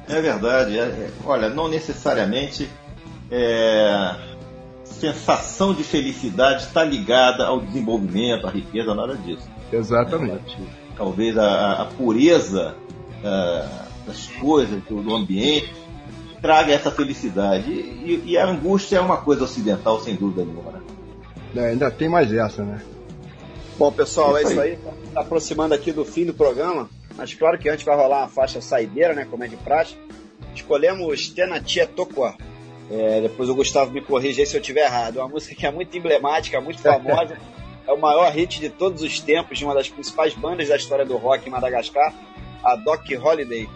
[0.08, 0.78] É verdade.
[0.78, 2.70] É, é, olha, não necessariamente
[3.32, 4.16] é,
[4.84, 9.50] sensação de felicidade está ligada ao desenvolvimento, à riqueza, nada disso.
[9.74, 10.56] Exatamente.
[10.56, 12.76] É, talvez a, a pureza
[13.24, 13.66] é,
[14.06, 15.74] das coisas, do, do, ambiente,
[16.44, 17.72] traga essa felicidade.
[17.72, 20.74] E, e, a angústia é uma coisa ocidental, sem dúvida nenhuma.
[20.74, 20.82] Né?
[21.56, 22.80] É, ainda tem mais essa, né?
[23.80, 24.78] Bom, pessoal, é isso aí.
[25.08, 26.88] Está aproximando aqui do fim do programa.
[27.22, 29.28] Mas claro que antes vai rolar uma faixa saideira, né?
[29.30, 29.96] Como é de praxe.
[30.56, 32.36] Escolhemos Tenatia Tokwa.
[32.90, 35.18] É, depois o Gustavo me corrige se eu estiver errado.
[35.18, 37.38] Uma música que é muito emblemática, muito famosa.
[37.86, 41.06] é o maior hit de todos os tempos de uma das principais bandas da história
[41.06, 42.12] do rock em Madagascar,
[42.64, 43.70] a Doc Holiday,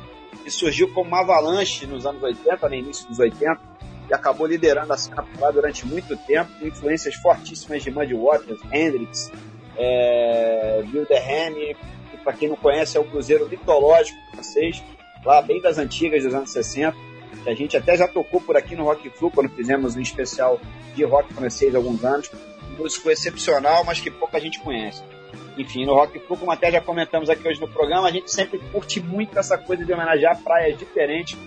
[0.44, 3.62] que surgiu como uma avalanche nos anos 80, no início dos 80,
[4.10, 8.60] e acabou liderando a cena lá durante muito tempo, com influências fortíssimas de Muddy Waters,
[8.74, 9.32] Hendrix,
[9.78, 11.76] é, Wilderham,
[12.26, 14.84] para quem não conhece, é o cruzeiro mitológico francês,
[15.24, 16.98] lá bem das antigas dos anos 60.
[17.46, 20.60] A gente até já tocou por aqui no Rock Flu, quando fizemos um especial
[20.96, 22.32] de rock francês há alguns anos.
[22.74, 25.04] Um músico excepcional, mas que pouca gente conhece.
[25.56, 28.58] Enfim, no Rock Flu, como até já comentamos aqui hoje no programa, a gente sempre
[28.72, 31.38] curte muito essa coisa de homenagear praias diferentes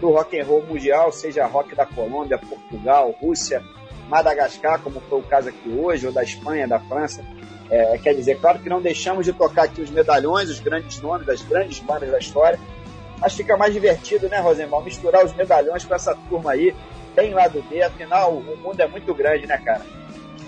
[0.00, 3.62] do rock and roll mundial, seja rock da Colômbia, Portugal, Rússia,
[4.08, 7.24] Madagascar, como foi o caso aqui hoje, ou da Espanha, da França.
[7.70, 11.26] É, quer dizer, claro que não deixamos de tocar aqui os medalhões, os grandes nomes
[11.26, 12.58] das grandes bandas da história,
[13.20, 14.82] mas fica mais divertido, né, Rosemar?
[14.82, 16.74] Misturar os medalhões com essa turma aí,
[17.16, 19.82] bem lá do B, afinal o mundo é muito grande, né, cara?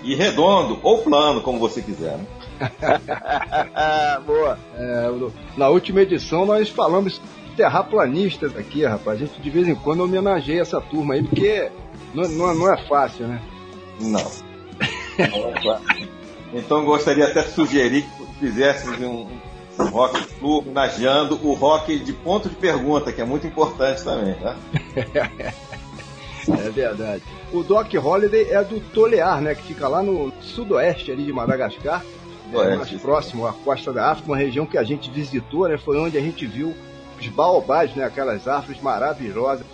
[0.03, 2.25] E redondo, ou plano, como você quiser, né?
[4.25, 4.57] Boa.
[4.75, 5.09] É,
[5.57, 7.19] na última edição nós falamos
[7.55, 9.21] terraplanistas aqui, rapaz.
[9.21, 11.71] A gente de vez em quando homenageia essa turma aí, porque
[12.13, 13.41] não, não, não é fácil, né?
[13.99, 14.31] Não.
[15.17, 16.16] não é fácil.
[16.53, 19.27] Então gostaria até de sugerir que fizesse um,
[19.79, 24.33] um rock flu homenageando o rock de ponto de pergunta, que é muito importante também,
[24.35, 24.55] tá?
[26.47, 27.23] é verdade.
[27.51, 29.55] O Doc Holiday é do Tolear, né?
[29.55, 32.03] Que fica lá no sudoeste ali de Madagascar.
[32.53, 35.77] É, mais próximo à costa da África, uma região que a gente visitou, né?
[35.77, 36.73] Foi onde a gente viu
[37.19, 38.05] os baobás, né?
[38.05, 39.65] Aquelas árvores maravilhosas.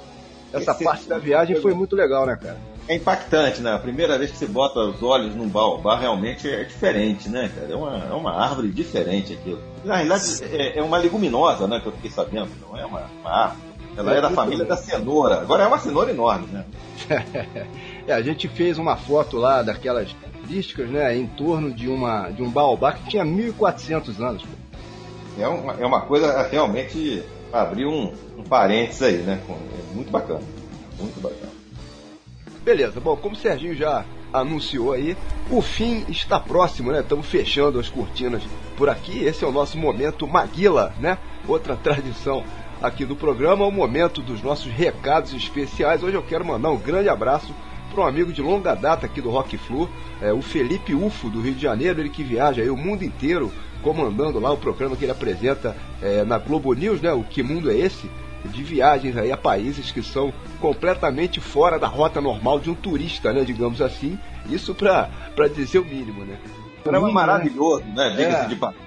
[0.52, 2.73] Essa Esse parte da viagem foi muito legal, né, cara?
[2.88, 3.74] É impactante, né?
[3.74, 7.72] A primeira vez que você bota os olhos num baobá realmente é diferente, né, cara?
[7.72, 9.60] É uma, é uma árvore diferente aquilo.
[9.86, 11.80] Na realidade, é, é, uma leguminosa, né?
[11.80, 13.74] Que eu fiquei sabendo, não é uma, uma árvore.
[13.96, 15.42] Ela é, é da família da cenoura.
[15.42, 16.66] Agora é uma cenoura enorme, né?
[18.08, 21.16] é, a gente fez uma foto lá daquelas características, né?
[21.16, 24.44] Em torno de, uma, de um baobá que tinha 1.400 anos.
[25.40, 29.40] É uma, é uma coisa realmente abrir um, um parênteses aí, né?
[29.50, 30.42] É muito bacana.
[31.00, 31.53] Muito bacana.
[32.64, 35.18] Beleza, bom, como o Serginho já anunciou aí,
[35.52, 37.02] o fim está próximo, né?
[37.02, 38.41] Estamos fechando as cortinas
[38.77, 39.22] por aqui.
[39.22, 41.18] Esse é o nosso momento Maguila, né?
[41.45, 42.41] Outra tradição
[42.81, 46.03] aqui do programa, o momento dos nossos recados especiais.
[46.03, 47.53] Hoje eu quero mandar um grande abraço
[47.94, 49.90] para um amigo de longa data aqui do Rock Flu,
[50.22, 53.52] é, o Felipe Ufo, do Rio de Janeiro, ele que viaja aí o mundo inteiro
[53.84, 57.11] comandando lá o programa que ele apresenta é, na Globo News, né?
[57.11, 58.10] O Que Mundo é Esse?
[58.45, 63.32] De viagens aí a países que são completamente fora da rota normal de um turista,
[63.32, 64.18] né, digamos assim.
[64.49, 65.10] Isso para
[65.53, 66.38] dizer o mínimo, né?
[66.80, 68.10] Um programa maravilhoso, né?
[68.10, 68.48] Diga-se é.
[68.48, 68.84] de passagem.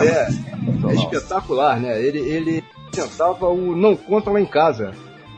[0.00, 2.02] É, é, é espetacular, né?
[2.02, 4.92] Ele, ele tentava o Não Conta Lá em Casa.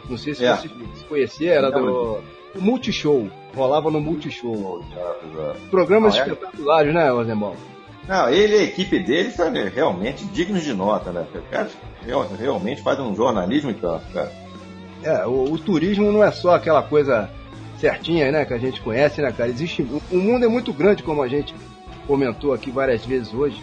[0.08, 0.56] Não sei se é.
[0.56, 0.68] você
[1.08, 2.22] conhecia, era do
[2.54, 3.28] Multishow.
[3.54, 4.82] Rolava no Multishow.
[5.70, 6.22] Programas ah, é?
[6.22, 7.54] espetaculares, né, Osemão?
[8.08, 11.24] Não, ele e a equipe dele são realmente dignos de nota, né?
[11.34, 11.68] O cara
[12.38, 14.32] realmente faz um jornalismo e tanto, cara.
[15.04, 17.30] É, o, o, turismo não é só aquela coisa
[17.78, 19.50] certinha, né, que a gente conhece, né, cara?
[19.50, 19.82] Existe.
[20.10, 21.54] O mundo é muito grande, como a gente
[22.06, 23.62] comentou aqui várias vezes hoje.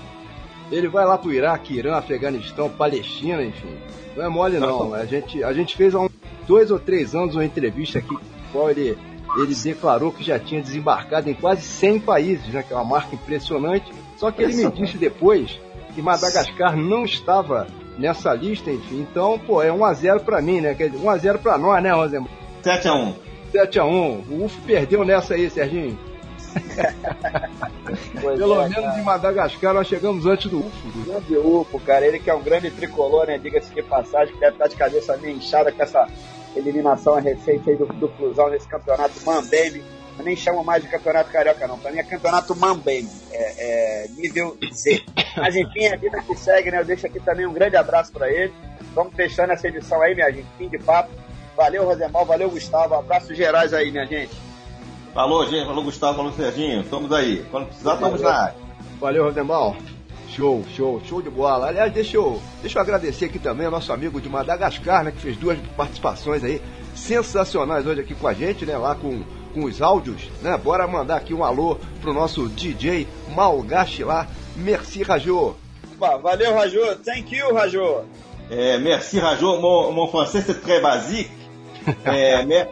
[0.72, 3.76] Ele vai lá pro Iraque, Irã, Afeganistão, Palestina, enfim.
[4.16, 4.94] Não é mole não.
[4.94, 6.12] A gente, a gente fez há uns
[6.48, 8.18] dois ou três anos uma entrevista aqui,
[8.52, 8.98] qual ele,
[9.38, 12.64] ele declarou que já tinha desembarcado em quase 100 países, né?
[12.64, 15.60] Que é uma marca impressionante só que ele me disse depois
[15.96, 17.68] que Madagascar não estava
[17.98, 19.08] nessa lista, enfim.
[19.10, 20.76] Então, pô, é 1x0 pra mim, né?
[20.76, 22.30] Quer dizer, 1x0 pra nós, né, Rosemar?
[22.62, 23.14] 7x1.
[23.54, 24.24] 7x1.
[24.30, 25.98] O UF perdeu nessa aí, Serginho.
[28.22, 29.00] Pelo é, menos cara.
[29.00, 31.06] em Madagascar nós chegamos antes do UFO.
[31.06, 32.06] Grande UFO, cara.
[32.06, 33.38] Ele que é um grande tricolor, né?
[33.38, 36.08] Diga-se de passagem, que deve estar de cabeça meio inchada com essa
[36.56, 39.82] eliminação recente aí do, do Flusão nesse campeonato Mambembe.
[40.20, 41.80] Eu nem chamo mais de campeonato carioca, não.
[41.80, 43.10] Pra mim é campeonato Mambembe.
[43.32, 45.02] É, é nível Z.
[45.38, 46.82] Mas enfim, a vida que segue, né?
[46.82, 48.54] Eu deixo aqui também um grande abraço para ele.
[48.94, 50.48] Vamos fechando essa edição aí, minha gente.
[50.58, 51.10] Fim de papo.
[51.56, 52.26] Valeu, Rosemar.
[52.26, 52.96] Valeu, Gustavo.
[52.96, 54.36] Abraços gerais aí, minha gente.
[55.14, 55.66] Falou, gente.
[55.66, 56.18] Falou, Gustavo.
[56.18, 56.82] Falou, Serginho.
[56.82, 57.46] Estamos aí.
[57.50, 58.56] Quando precisar, estamos na área.
[59.00, 59.78] Valeu, Rodemal.
[60.28, 61.68] Show, show, show de bola.
[61.68, 65.20] Aliás, deixa eu, deixa eu agradecer aqui também ao nosso amigo de Madagascar, né, que
[65.20, 66.62] fez duas participações aí
[66.94, 69.24] sensacionais hoje aqui com a gente, né, lá com,
[69.60, 70.58] com os áudios, né?
[70.58, 74.28] Bora mandar aqui um alô pro nosso DJ Malgache lá.
[74.56, 75.56] Merci, Rajô.
[76.00, 76.96] Valeu, Rajô.
[77.04, 78.02] Thank you, Rajô.
[78.50, 79.60] É, merci, Rajô.
[79.60, 81.30] Mon, mon français c'est très basique.
[82.06, 82.70] é, mer-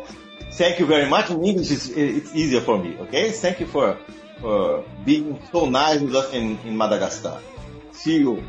[0.57, 1.29] thank you very much.
[1.29, 3.31] In English, it's, it's easier for me, okay?
[3.31, 3.97] Thank you for,
[4.39, 7.39] for being so nice with us in, in Madagascar.
[7.91, 8.41] See you.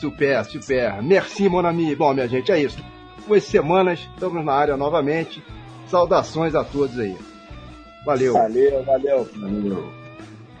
[0.00, 1.00] Super, super.
[1.02, 1.94] Merci, mon ami.
[1.96, 2.78] Bom, minha gente, é isso.
[3.26, 5.42] Duas semanas, estamos na área novamente.
[5.88, 7.16] Saudações a todos aí.
[8.06, 8.34] Valeu.
[8.34, 9.92] Valeu, valeu.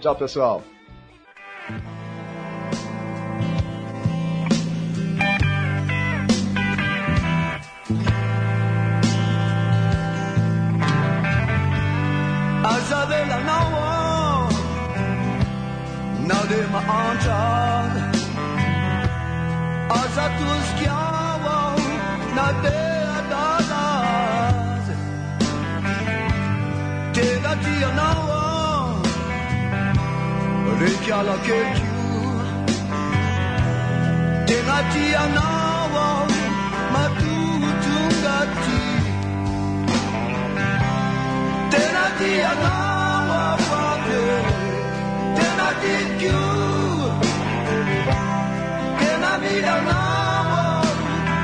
[0.00, 0.62] Tchau, pessoal.
[31.16, 31.94] shall locate you.
[34.48, 36.06] Denati anawa
[36.94, 38.80] matutungati.
[41.72, 44.24] Denati anawa fate.
[45.36, 46.44] Denati kyu.
[49.00, 50.64] Denami anawa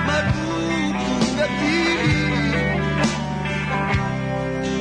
[0.09, 1.81] matutungati.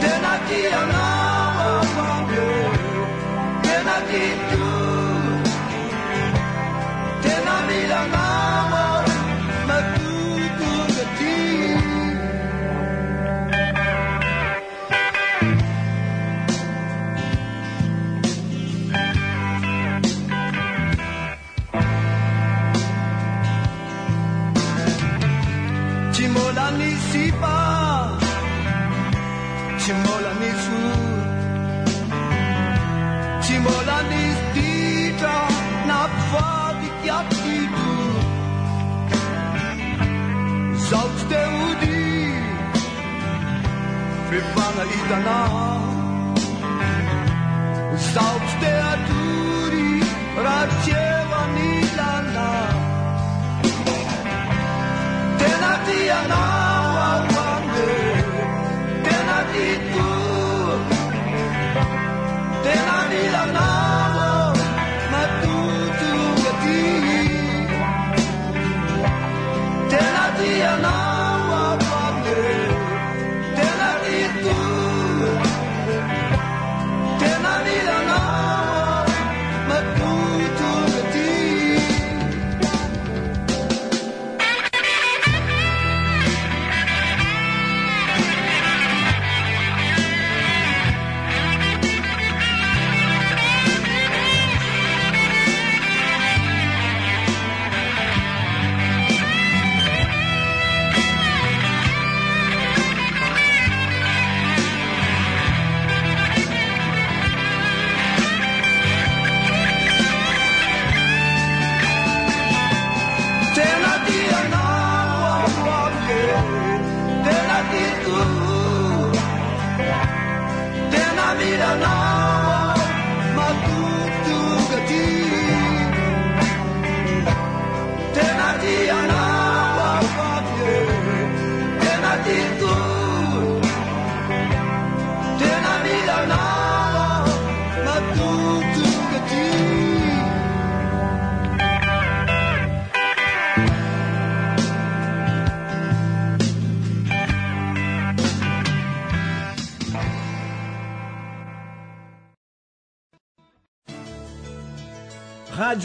[0.03, 2.47] Denati anawa fate.
[3.65, 4.40] Denati.
[45.11, 45.70] 长大